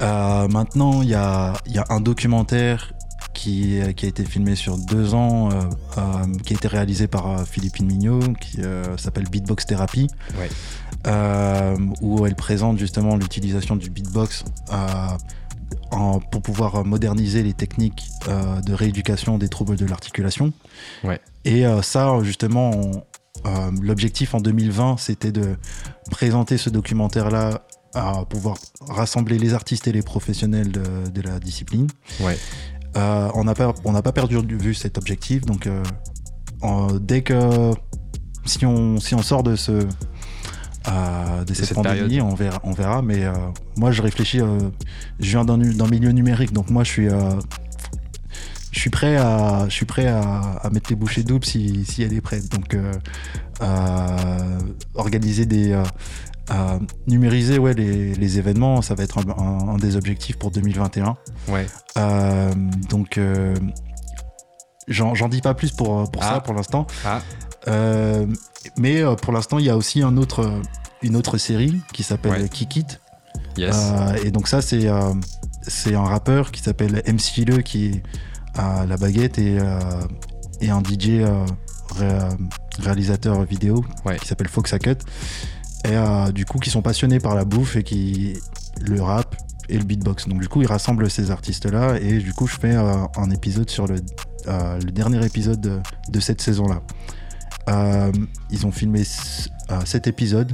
[0.00, 2.92] euh, maintenant, il y a, y a un documentaire
[3.34, 5.62] qui, qui a été filmé sur deux ans, euh,
[5.98, 6.02] euh,
[6.44, 10.08] qui a été réalisé par euh, Philippine Mignot, qui euh, s'appelle Beatbox Therapy,
[10.38, 10.48] Ouais.
[11.06, 14.44] Euh, où elle présente justement l'utilisation du beatbox.
[14.72, 14.76] euh,
[15.90, 20.52] en- pour pouvoir moderniser les techniques euh, de rééducation des troubles de l'articulation.
[21.04, 21.20] Ouais.
[21.44, 23.02] Et ça, justement, on-
[23.46, 25.56] euh, l'objectif en 2020, c'était de
[26.10, 27.62] présenter ce documentaire-là
[27.94, 28.56] à pouvoir
[28.88, 31.88] rassembler les artistes et les professionnels de, de la discipline.
[32.20, 32.38] Ouais.
[32.96, 35.42] Euh, on n'a pas, on n'a pas perdu de vue cet objectif.
[35.46, 35.82] Donc, euh,
[37.00, 37.72] dès que
[38.44, 39.86] si on, si on sort de ce
[40.88, 43.02] euh, de cette, cette pandémie, on verra, on verra.
[43.02, 43.32] Mais euh,
[43.76, 44.40] moi, je réfléchis.
[44.40, 44.58] euh,
[45.20, 47.34] je viens d'un milieu numérique, donc moi, je suis euh,
[48.72, 50.20] je suis prêt à, je suis prêt à,
[50.62, 52.48] à mettre les bouchées doubles si, si elle est prête.
[52.50, 52.74] Donc,
[54.94, 55.72] organiser des.
[55.72, 60.50] euh, numériser ouais, les, les événements, ça va être un, un- un des objectifs pour
[60.50, 61.16] 2021.
[61.48, 61.66] Ouais.
[61.98, 62.52] Euh,
[62.90, 63.54] donc, euh,
[64.88, 66.34] j'en j'en dis pas plus pour, pour Ah.
[66.34, 66.86] ça pour l'instant.
[67.04, 67.20] Ah.
[68.76, 70.62] Mais euh, pour l'instant, il y a aussi un autre, euh,
[71.02, 72.48] une autre série qui s'appelle Ouais.
[72.48, 72.86] Kikit.
[73.56, 73.74] Yes.
[73.76, 74.88] Euh, et donc ça, c'est
[75.62, 78.02] c'est un rappeur qui s'appelle MC Le qui
[78.56, 79.58] a la baguette et,
[80.60, 81.22] et un DJ
[81.96, 82.28] ré-
[82.80, 84.18] réalisateur vidéo Ouais.
[84.18, 84.96] qui s'appelle Fox Cut.
[85.84, 88.34] Et du coup, qui sont passionnés par la bouffe et qui
[88.80, 89.36] le rap
[89.68, 90.28] et le beatbox.
[90.28, 93.70] Donc du coup, ils rassemblent ces artistes-là et du coup, je fais euh, un épisode
[93.70, 93.96] sur le,
[94.48, 96.82] euh, le dernier épisode de, de cette saison-là.
[97.68, 98.10] Euh,
[98.50, 100.52] ils ont filmé s- euh, cet épisode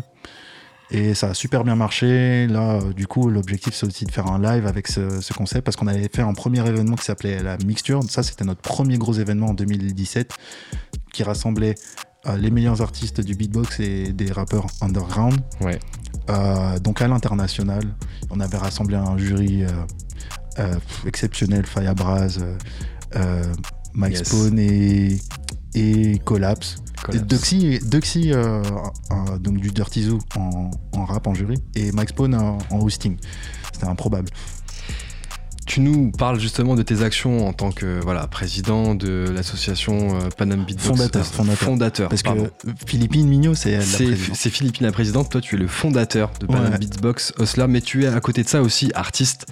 [0.91, 2.47] et ça a super bien marché.
[2.47, 5.65] Là, euh, du coup, l'objectif, c'est aussi de faire un live avec ce, ce concept
[5.65, 8.03] parce qu'on avait fait un premier événement qui s'appelait la Mixture.
[8.09, 10.33] Ça, c'était notre premier gros événement en 2017
[11.13, 11.75] qui rassemblait
[12.27, 15.39] euh, les meilleurs artistes du beatbox et des rappeurs underground.
[15.61, 15.79] Ouais.
[16.31, 17.83] Euh, donc à l'international,
[18.31, 19.65] on avait rassemblé un jury
[20.59, 20.75] euh,
[21.07, 22.39] exceptionnel, Faya Braz,
[23.95, 24.29] Mike Yes.
[24.29, 25.19] Spawn et,
[25.75, 26.77] et Collapse.
[27.03, 27.27] Collapse.
[27.27, 28.63] Duxy, Duxy euh,
[29.11, 32.79] euh, donc du Dirty Zoo en, en rap, en jury, et Mike Spawn en, en
[32.81, 33.17] hosting.
[33.73, 34.29] C'était improbable.
[35.69, 40.29] Tu nous parles justement de tes actions en tant que voilà, président de l'association euh,
[40.35, 40.87] Panam Beatbox.
[40.89, 41.59] Fondateur, euh, fondateur.
[41.59, 42.49] fondateur, Parce pardon.
[42.65, 44.37] que Philippine Mignot, c'est la C'est présidente.
[44.37, 46.79] c'est Philippine la présidente, toi tu es le fondateur de Panam Ouais.
[46.79, 49.45] Beatbox Osla, mais tu es à côté de ça aussi artiste.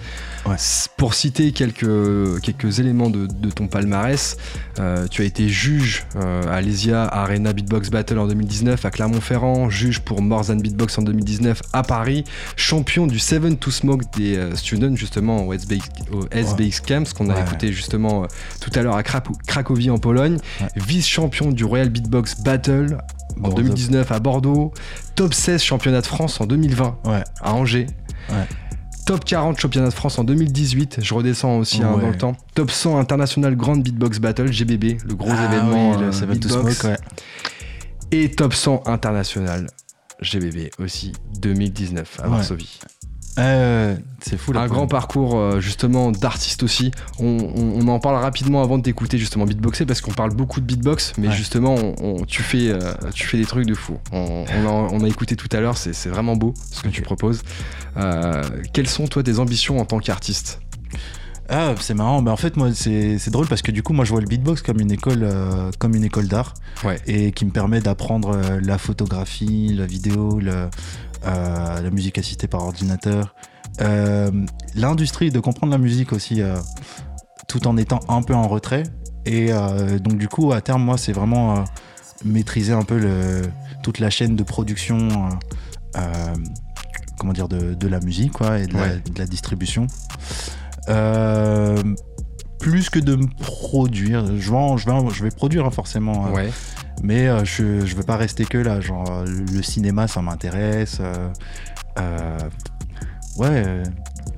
[0.47, 0.55] Ouais.
[0.97, 4.37] Pour citer quelques, quelques éléments de, de ton palmarès,
[4.79, 9.69] euh, tu as été juge euh, à l'Esia Arena Beatbox Battle en 2019, à Clermont-Ferrand,
[9.69, 12.23] juge pour More Than Beatbox en 2019 à Paris,
[12.55, 15.53] champion du Seven to Smoke des euh, students justement au
[16.11, 17.41] au SBX Camps, qu'on a Ouais.
[17.41, 18.27] écouté justement euh,
[18.61, 20.67] tout à l'heure à Crac- Cracovie en Pologne, Ouais.
[20.75, 22.97] vice-champion du Royal Beatbox Battle
[23.37, 23.57] en Bordeaux.
[23.61, 24.73] 2019 à Bordeaux,
[25.15, 27.23] top 16 championnat de France en 2020 Ouais.
[27.41, 27.87] à Angers.
[29.05, 32.35] Top 40 championnat de France en 2018, je redescends aussi hein, dans le temps.
[32.55, 36.77] Top 100 international Grand Beatbox Battle, GBB, le gros Ah événement oui, le euh, beatbox.
[36.79, 36.97] Smoke.
[38.11, 39.67] Et top 100 international
[40.21, 42.37] GBB aussi 2019 à Ouais.
[43.37, 44.61] Euh, c'est fou là.
[44.61, 46.91] Un grand parcours euh, justement d'artiste aussi.
[47.19, 50.59] On, on- on en parle rapidement avant de t'écouter justement beatboxer parce qu'on parle beaucoup
[50.59, 51.33] de beatbox, mais Ouais.
[51.35, 52.79] justement on- on- tu, fais, euh,
[53.13, 53.97] tu fais des trucs de fou.
[54.11, 54.45] On,
[55.03, 57.41] a, écouté tout à l'heure, c'est vraiment beau ce que tu proposes.
[57.97, 60.59] Euh, quelles sont toi tes ambitions en tant qu'artiste?
[61.49, 62.21] Ah, c'est marrant.
[62.21, 64.27] Bah, en fait, moi, c'est c'est drôle parce que du coup, moi, je vois le
[64.27, 66.99] beatbox comme une école, euh, comme une école d'art, Ouais.
[67.07, 70.67] et qui me permet d'apprendre euh, la photographie, la vidéo, le-
[71.25, 73.35] euh, la musique assistée par ordinateur,
[73.81, 74.31] Euh,
[74.75, 76.55] l'industrie, de comprendre la musique aussi, euh,
[77.47, 78.83] tout en étant un peu en retrait.
[79.25, 81.63] Et euh, donc, du coup, à terme, moi, c'est vraiment
[82.25, 83.43] maîtriser un peu le,
[83.83, 85.07] toute la chaîne de production.
[87.19, 89.01] comment dire de, de la musique quoi et de, la, Ouais.
[89.11, 89.87] de la distribution
[92.59, 96.31] plus que de me produire je vais, je vais, en- je vais produire hein, forcément.
[96.31, 96.49] Ouais.
[97.03, 98.81] Mais euh, je, je veux pas rester que là.
[98.81, 100.99] Genre, euh, le, cinéma, ça m'intéresse.
[101.99, 102.37] euh,
[103.37, 103.83] ouais,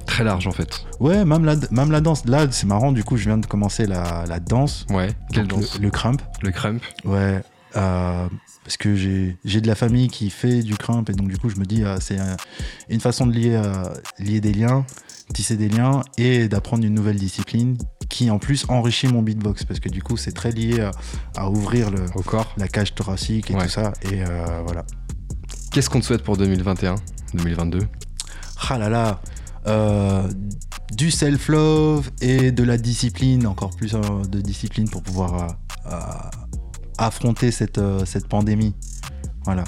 [0.05, 0.85] Très large en fait.
[0.99, 2.25] ouais, même la, même la danse.
[2.25, 4.85] Là, c'est marrant, du coup, je viens de commencer la, la danse.
[4.89, 5.09] Ouais.
[5.31, 6.21] Quelle Donc, danse le, le crump.
[6.41, 6.81] Le crump.
[7.05, 7.41] Ouais.
[7.75, 8.27] euh,
[8.63, 11.49] parce que j'ai j'ai de la famille qui fait du crump et donc du coup
[11.49, 12.35] je me dis euh, c'est euh,
[12.89, 13.59] une façon de lier,
[14.19, 14.85] lier des liens,
[15.33, 17.77] tisser des liens et d'apprendre une nouvelle discipline
[18.09, 20.91] qui en plus enrichit mon beatbox parce que du coup c'est très lié à,
[21.37, 22.51] à ouvrir le, Au corps.
[22.57, 23.63] la cage thoracique et Ouais.
[23.65, 24.83] tout ça et euh, voilà.
[25.71, 26.95] Qu'est-ce qu'on te souhaite pour 2021
[27.35, 27.79] 2022
[28.69, 29.21] Ah là là
[29.67, 30.27] euh,
[30.93, 35.99] du self-love et de la discipline, encore plus euh, de discipline pour pouvoir euh, euh,
[36.97, 38.73] affronter cette, euh, cette pandémie.
[39.45, 39.65] Voilà.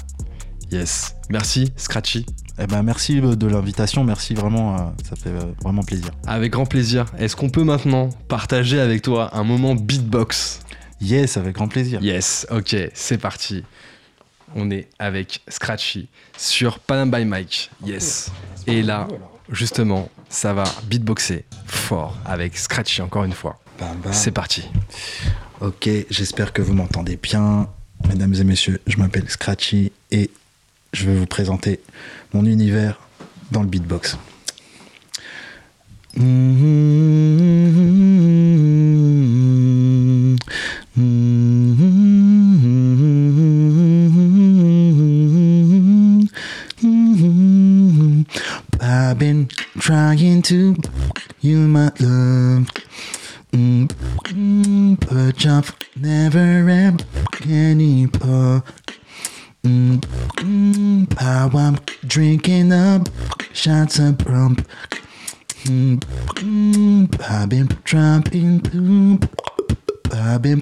[0.72, 1.14] Yes.
[1.30, 2.26] Merci, Scratchy.
[2.58, 4.78] Eh ben, merci de l'invitation, merci vraiment, euh,
[5.08, 6.10] ça fait euh, vraiment plaisir.
[6.26, 7.06] Avec grand plaisir.
[7.18, 10.60] Est-ce qu'on peut maintenant partager avec toi un moment beatbox?
[11.00, 12.00] Yes, avec grand plaisir.
[12.02, 13.64] Yes, ok, c'est parti.
[14.54, 17.70] On est avec Scratchy sur Panam by Mike.
[17.84, 18.30] Yes.
[18.66, 19.08] Et là,
[19.50, 23.58] justement, ça va beatboxer fort avec Scratchy encore une fois.
[23.80, 24.12] Bam, bam.
[24.12, 24.68] C'est parti.
[25.60, 27.68] Ok, j'espère que vous m'entendez bien.
[28.08, 30.30] Mesdames et messieurs, je m'appelle Scratchy et
[30.92, 31.80] je vais vous présenter
[32.32, 33.00] mon univers
[33.50, 34.16] dans le beatbox.
[48.80, 50.76] I've been trying to
[51.40, 52.68] you my love.
[53.52, 57.04] Mm, mm, but I've never had
[57.46, 58.64] any part.
[59.64, 63.08] Mm, mm, how I'm drinking up
[63.52, 64.56] shots of rum.
[65.64, 69.20] Mm, mm, I've been trying to.
[70.12, 70.60] I've been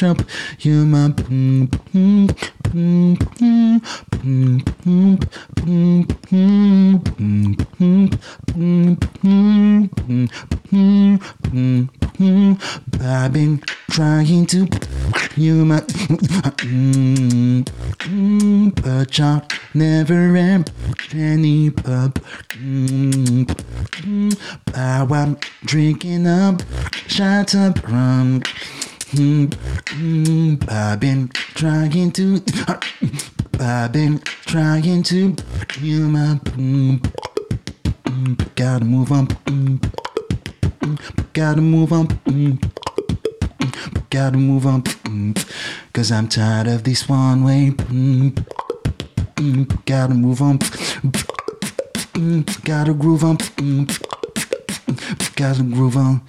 [0.00, 0.30] trying to push up
[0.60, 2.28] you my mm, mm,
[2.72, 3.80] mm, mm,
[4.20, 5.26] mm, mm,
[5.60, 6.86] mm, mm,
[7.18, 7.36] mm,
[7.78, 8.08] mm,
[8.54, 10.28] mm, mm, mm,
[10.72, 11.18] mm,
[11.50, 11.88] mm,
[12.18, 13.02] mm.
[13.02, 14.68] I've been trying to
[15.36, 19.42] you my mm, mm, but I
[19.74, 20.64] never am
[21.14, 22.14] any pub.
[22.50, 24.38] Mm, mm,
[24.74, 26.62] how I'm drinking up
[27.06, 27.74] shots of
[32.10, 32.42] trying to.
[33.60, 35.34] I've been trying to.
[35.80, 36.40] You my.
[38.54, 39.28] Gotta move on.
[41.32, 42.08] Gotta move on.
[44.10, 44.82] Gotta move on.
[45.92, 47.70] Cause I'm tired of this one way.
[49.86, 50.58] Gotta move on.
[52.64, 53.38] Gotta groove on.
[55.36, 56.22] Gotta groove on.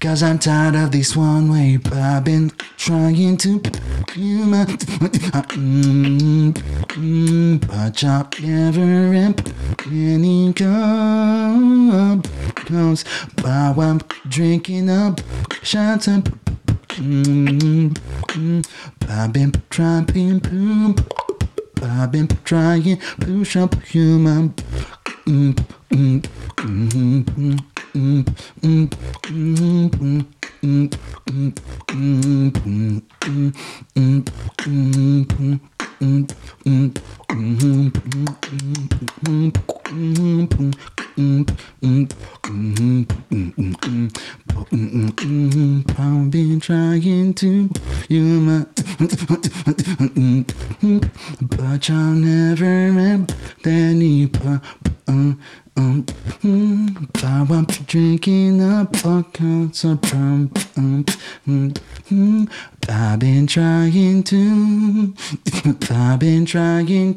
[0.00, 1.78] Cause I'm tired of this one way.
[1.92, 3.78] I've been trying to but
[7.74, 9.34] I never am
[9.92, 10.54] any
[12.64, 13.02] comes
[13.42, 15.20] while I'm drinking up
[15.62, 16.08] shots
[16.88, 18.66] mm,
[19.06, 20.94] I've been trying to
[21.82, 24.54] I've been trying push up human.
[25.26, 26.19] Mm,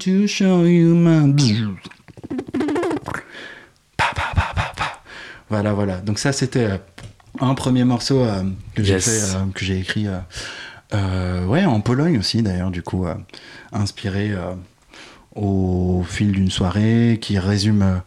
[0.03, 1.33] to show you my.
[5.49, 5.97] Voilà, voilà.
[5.97, 6.77] Donc ça, c'était euh,
[7.39, 8.43] un premier morceau euh,
[8.75, 9.35] que j'ai Yes.
[9.35, 10.07] euh, que j'ai écrit.
[10.93, 13.05] euh, ouais, en Pologne aussi, d'ailleurs, du coup,
[13.71, 14.31] inspiré
[15.35, 18.01] au fil d'une soirée, qui résume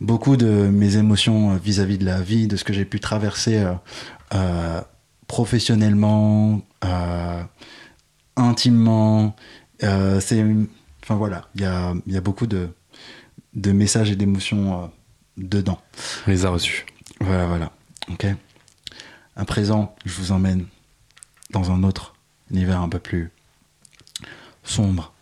[0.00, 3.64] beaucoup de mes émotions vis-à-vis de la vie, de ce que j'ai pu traverser
[5.28, 6.60] professionnellement,
[8.36, 9.36] intimement.
[9.80, 10.44] C'est,
[11.02, 12.70] enfin voilà, il y a, il y a beaucoup de,
[13.54, 14.86] de messages et d'émotions euh,
[15.36, 15.80] dedans.
[16.26, 16.86] On les a reçus.
[17.20, 17.72] Voilà, voilà.
[18.10, 18.26] Ok.
[19.36, 20.66] À présent, je vous emmène
[21.50, 22.14] dans un autre
[22.50, 23.30] univers un peu plus
[24.62, 25.12] sombre.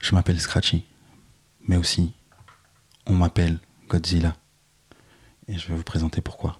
[0.00, 0.84] Je m'appelle Scratchy,
[1.66, 2.12] mais aussi
[3.06, 3.58] on m'appelle
[3.88, 4.36] Godzilla.
[5.48, 6.58] Et je vais vous présenter pourquoi.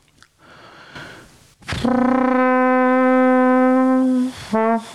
[4.53, 4.87] I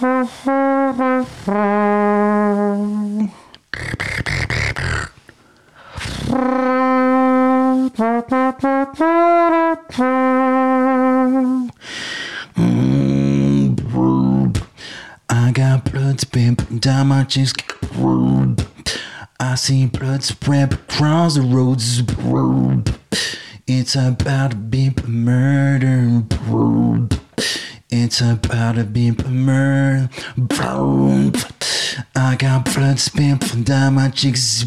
[15.53, 17.53] got blood spent down my cheeks.
[19.39, 22.01] I see blood spread across the roads.
[23.65, 26.23] It's about to be murder.
[27.97, 30.09] It's about to be murder.
[32.13, 34.65] I got blood spent down my cheeks.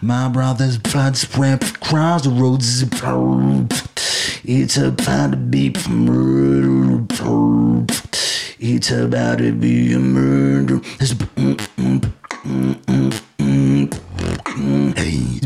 [0.00, 2.84] My brother's blood spread across the roads.
[4.44, 7.04] It's about to be murder.
[8.60, 10.78] It's about to be a murder.
[10.78, 12.00] Mm, mm,
[14.46, 15.38] mm, hey,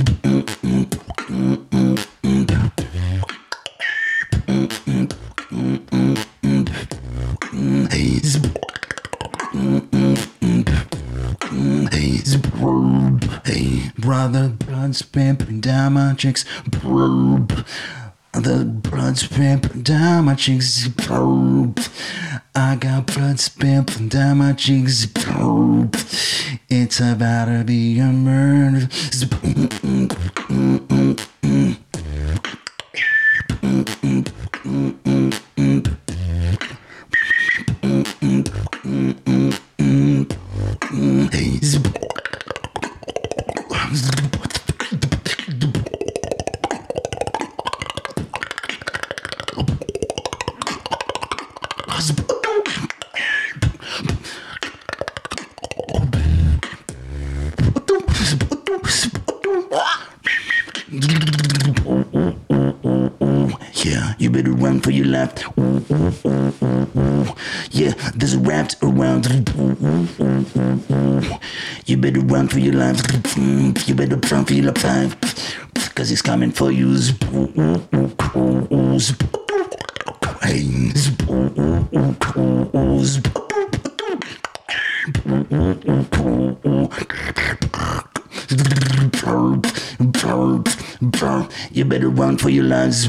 [14.03, 16.45] brother, blood spamping down my cheeks.
[18.33, 20.89] The blood spamping down my cheeks.
[22.55, 25.07] I got blood spamping down my cheeks.
[26.70, 28.89] It's about to be a murder.
[43.93, 44.41] Mm-hmm.
[64.33, 65.47] Better run for your life.
[65.59, 67.26] Ooh, ooh, ooh.
[67.70, 69.26] Yeah, there's a raft around.
[71.87, 73.01] You better run for your life.
[73.87, 75.95] You better run for your life.
[75.95, 76.97] Cause he's coming for you.
[91.70, 93.09] You better run for your lives.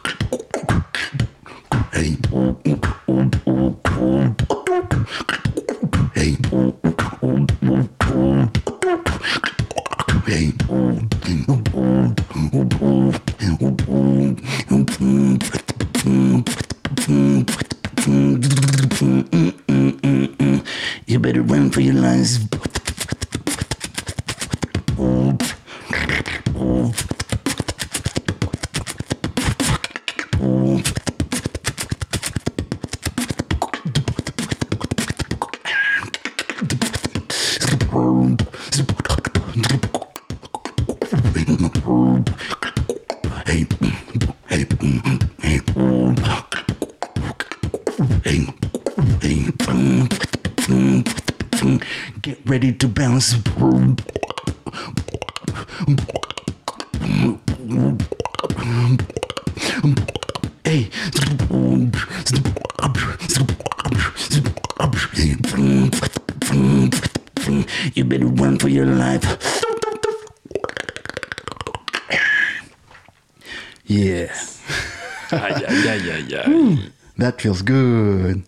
[77.41, 78.41] feels good.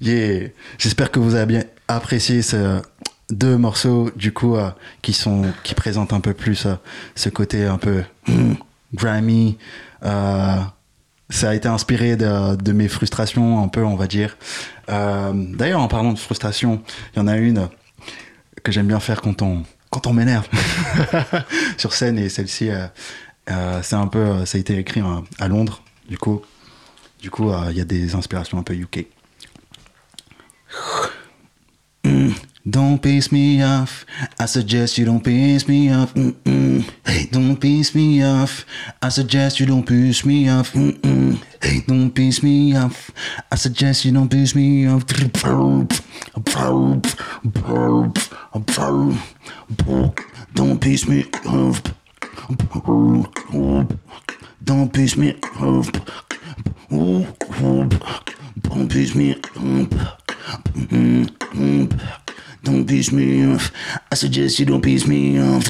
[0.00, 0.48] Yeah.
[0.78, 2.80] J'espère que vous avez bien apprécié ces
[3.30, 4.70] deux morceaux du coup euh,
[5.00, 6.74] qui sont qui présentent un peu plus euh,
[7.14, 8.54] ce côté un peu hmm,
[8.94, 9.56] grimy.
[10.04, 10.56] Euh,
[11.30, 14.36] ça a été inspiré de, mes frustrations un peu on va dire.
[14.88, 16.82] D'ailleurs en parlant de frustration,
[17.14, 17.68] il y en a une
[18.62, 20.46] que j'aime bien faire quand on quand on m'énerve
[21.78, 22.68] sur scène et celle-ci
[23.82, 26.42] c'est un peu ça a été écrit euh, à Londres du coup
[27.24, 29.06] du coup euh, il y a des inspirations un peu UK.
[32.04, 32.32] Mm,
[32.66, 34.04] Don't piss me off.
[34.38, 36.12] I suggest you don't piss me off.
[36.12, 36.84] Mm-mm.
[37.06, 38.66] Hey, don't piss me off.
[39.00, 40.74] I suggest you don't piss me off.
[40.74, 41.38] Mm-mm.
[41.62, 43.10] Hey, don't piss me off.
[43.50, 45.06] I suggest you don't piss me off.
[50.54, 51.80] Don't piss me off.
[54.62, 55.90] Don't piss me off.
[56.90, 60.14] Don't piss me off.
[62.62, 63.72] Don't piss me off.
[64.10, 65.64] I suggest you don't piss me off.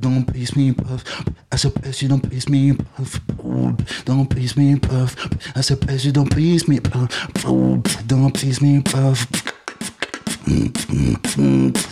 [0.00, 1.04] Don't piss me, puff.
[1.52, 3.20] I surpass you, don't piss me, puff.
[4.04, 5.14] Don't piss me, puff.
[5.54, 7.10] I surpass you, don't piss me, puff.
[8.06, 9.26] Don't piss me, puff.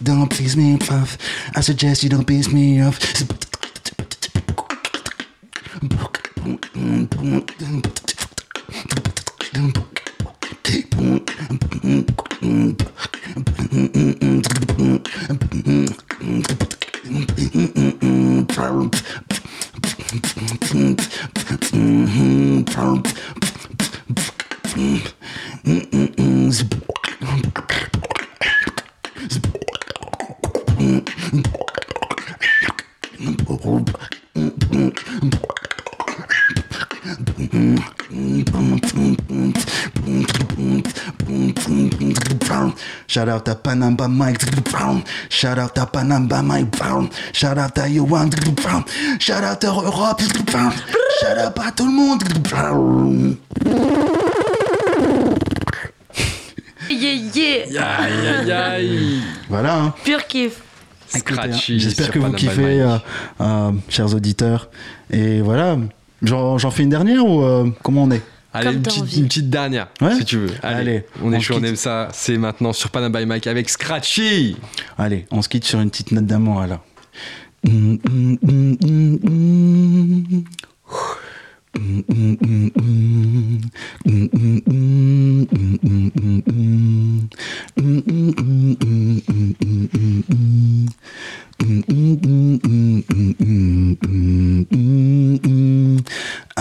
[0.02, 1.18] Don't piss me, puff.
[1.54, 2.98] I suggest you don't piss me off.
[9.52, 9.93] Don't
[10.74, 11.24] Mm-hmm.
[43.06, 44.38] Shout out to Panamba Mike
[44.70, 45.04] Brown.
[45.28, 47.10] Shout out to Panamba Mike Brown.
[47.34, 48.84] Shout out to Yohan Brown.
[49.18, 50.72] Shout out to Europe Brown.
[51.20, 53.36] Shout out à tout le monde Brown.
[56.88, 57.98] Yeah, yeah.
[57.98, 59.20] Aïe aïe aïe.
[59.50, 59.74] Voilà.
[59.76, 59.94] hein.
[60.04, 60.62] Pur kiff.
[61.14, 62.96] Hein, J'espère que vous kiffez, euh,
[63.40, 64.70] euh, chers auditeurs.
[65.10, 65.76] Et voilà.
[66.24, 68.22] J'en fais une dernière ou euh, comment on est?
[68.56, 70.50] Allez, une petite, dernière, si tu veux.
[70.62, 72.08] Allez, on est chaud, on, aime ça.
[72.12, 74.56] C'est maintenant sur Panama by Mike avec Scratchy.
[74.96, 76.84] Allez, on se quitte sur une petite note d'amour, alors.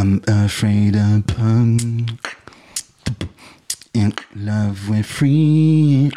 [0.03, 2.19] I'm afraid of um,
[3.93, 6.11] in love with freedom.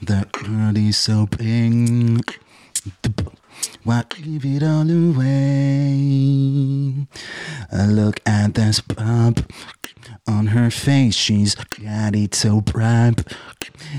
[0.00, 2.38] The world is so big.
[3.82, 5.88] Why give it all away?
[7.72, 9.52] Look at this bump
[10.28, 11.16] on her face.
[11.16, 13.24] She's got it so bright.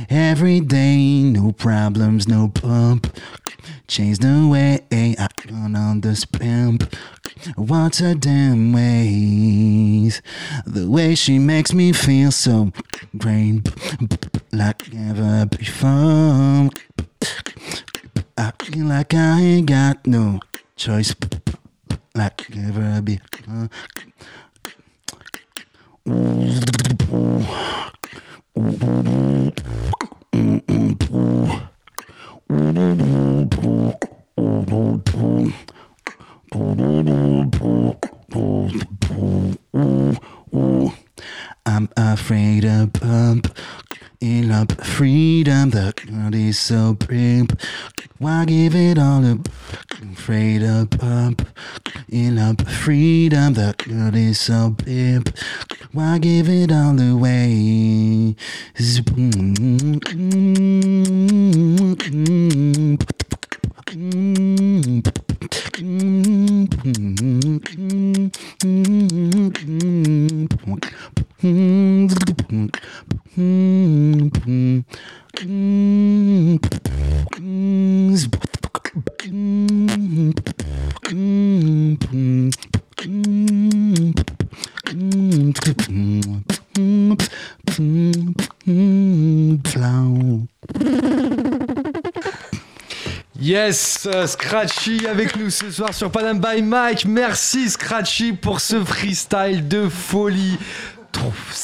[0.10, 3.14] Every day, no problems, no bump.
[3.90, 4.86] Change the way
[5.18, 6.96] I run on this pimp.
[7.56, 10.22] What's her damn ways?
[10.68, 12.72] The way she makes me feel so
[13.18, 13.68] great,
[14.52, 16.70] like never before.
[18.38, 20.40] I feel like I ain't got no
[20.76, 21.16] choice,
[22.14, 23.70] like never before.
[32.52, 33.48] I'm
[41.96, 43.56] afraid of bump
[44.20, 45.70] in up freedom.
[45.70, 47.50] The God is so brave.
[48.18, 49.48] Why give it all up?
[50.12, 51.48] Afraid of bump
[52.10, 53.54] in up freedom.
[53.54, 55.32] The God is so big.
[55.92, 58.36] Why give it all away?
[93.70, 97.06] Euh, Scratchy avec nous ce soir sur Panam by Mike.
[97.06, 100.58] Merci Scratchy pour ce freestyle de folie.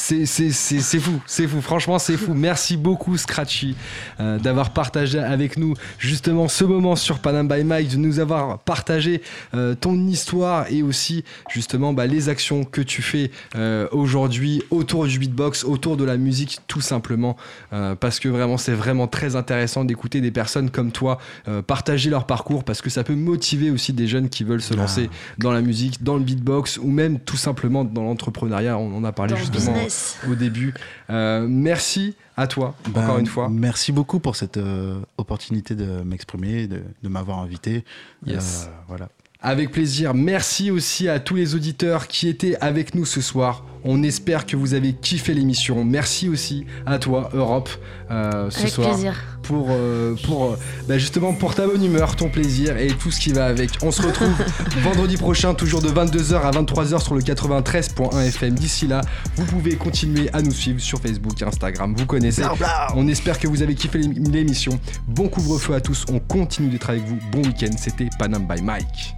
[0.08, 2.32] C'est c'est- c'est- c'est fou, c'est fou, franchement c'est fou.
[2.32, 3.74] Merci beaucoup Scratchy
[4.20, 8.60] euh, d'avoir partagé avec nous justement ce moment sur Panam by Mike, de nous avoir
[8.60, 9.20] partagé
[9.54, 15.08] euh, ton histoire et aussi justement bah, les actions que tu fais euh, aujourd'hui autour
[15.08, 17.36] du beatbox, autour de la musique tout simplement.
[17.72, 22.10] Euh, parce que vraiment c'est vraiment très intéressant d'écouter des personnes comme toi euh, partager
[22.10, 25.50] leur parcours parce que ça peut motiver aussi des jeunes qui veulent se lancer dans
[25.50, 28.78] la musique, dans le beatbox ou même tout simplement dans l'entrepreneuriat.
[28.78, 29.72] On en a parlé Dans justement
[30.28, 30.74] au début.
[31.10, 33.48] Euh, merci à toi Ben, encore une fois.
[33.50, 37.84] Merci beaucoup pour cette euh, opportunité de m'exprimer, de, de m'avoir invité.
[38.26, 38.66] Yes.
[38.68, 39.08] Euh, voilà.
[39.40, 40.14] Avec plaisir.
[40.14, 43.64] Merci aussi à tous les auditeurs qui étaient avec nous ce soir.
[43.88, 45.84] On espère que vous avez kiffé l'émission.
[45.84, 47.68] Merci aussi à toi, Europe,
[48.10, 48.88] euh, ce Avec soir.
[48.90, 49.14] plaisir.
[49.42, 50.56] pour, euh, pour euh,
[50.88, 53.70] bah, justement pour ta bonne humeur, ton plaisir et tout ce qui va avec.
[53.82, 54.32] On se retrouve
[54.82, 58.54] vendredi prochain, toujours de 22h à 23h sur le 93.1 FM.
[58.54, 59.00] D'ici là,
[59.36, 61.94] vous pouvez continuer à nous suivre sur Facebook et Instagram.
[61.96, 62.42] Vous connaissez.
[62.96, 64.80] On espère que vous avez kiffé l'ém- l'émission.
[65.06, 66.04] Bon couvre-feu à tous.
[66.12, 67.18] On continue d'être avec vous.
[67.30, 67.70] Bon week-end.
[67.78, 69.14] C'était Panam by Mike.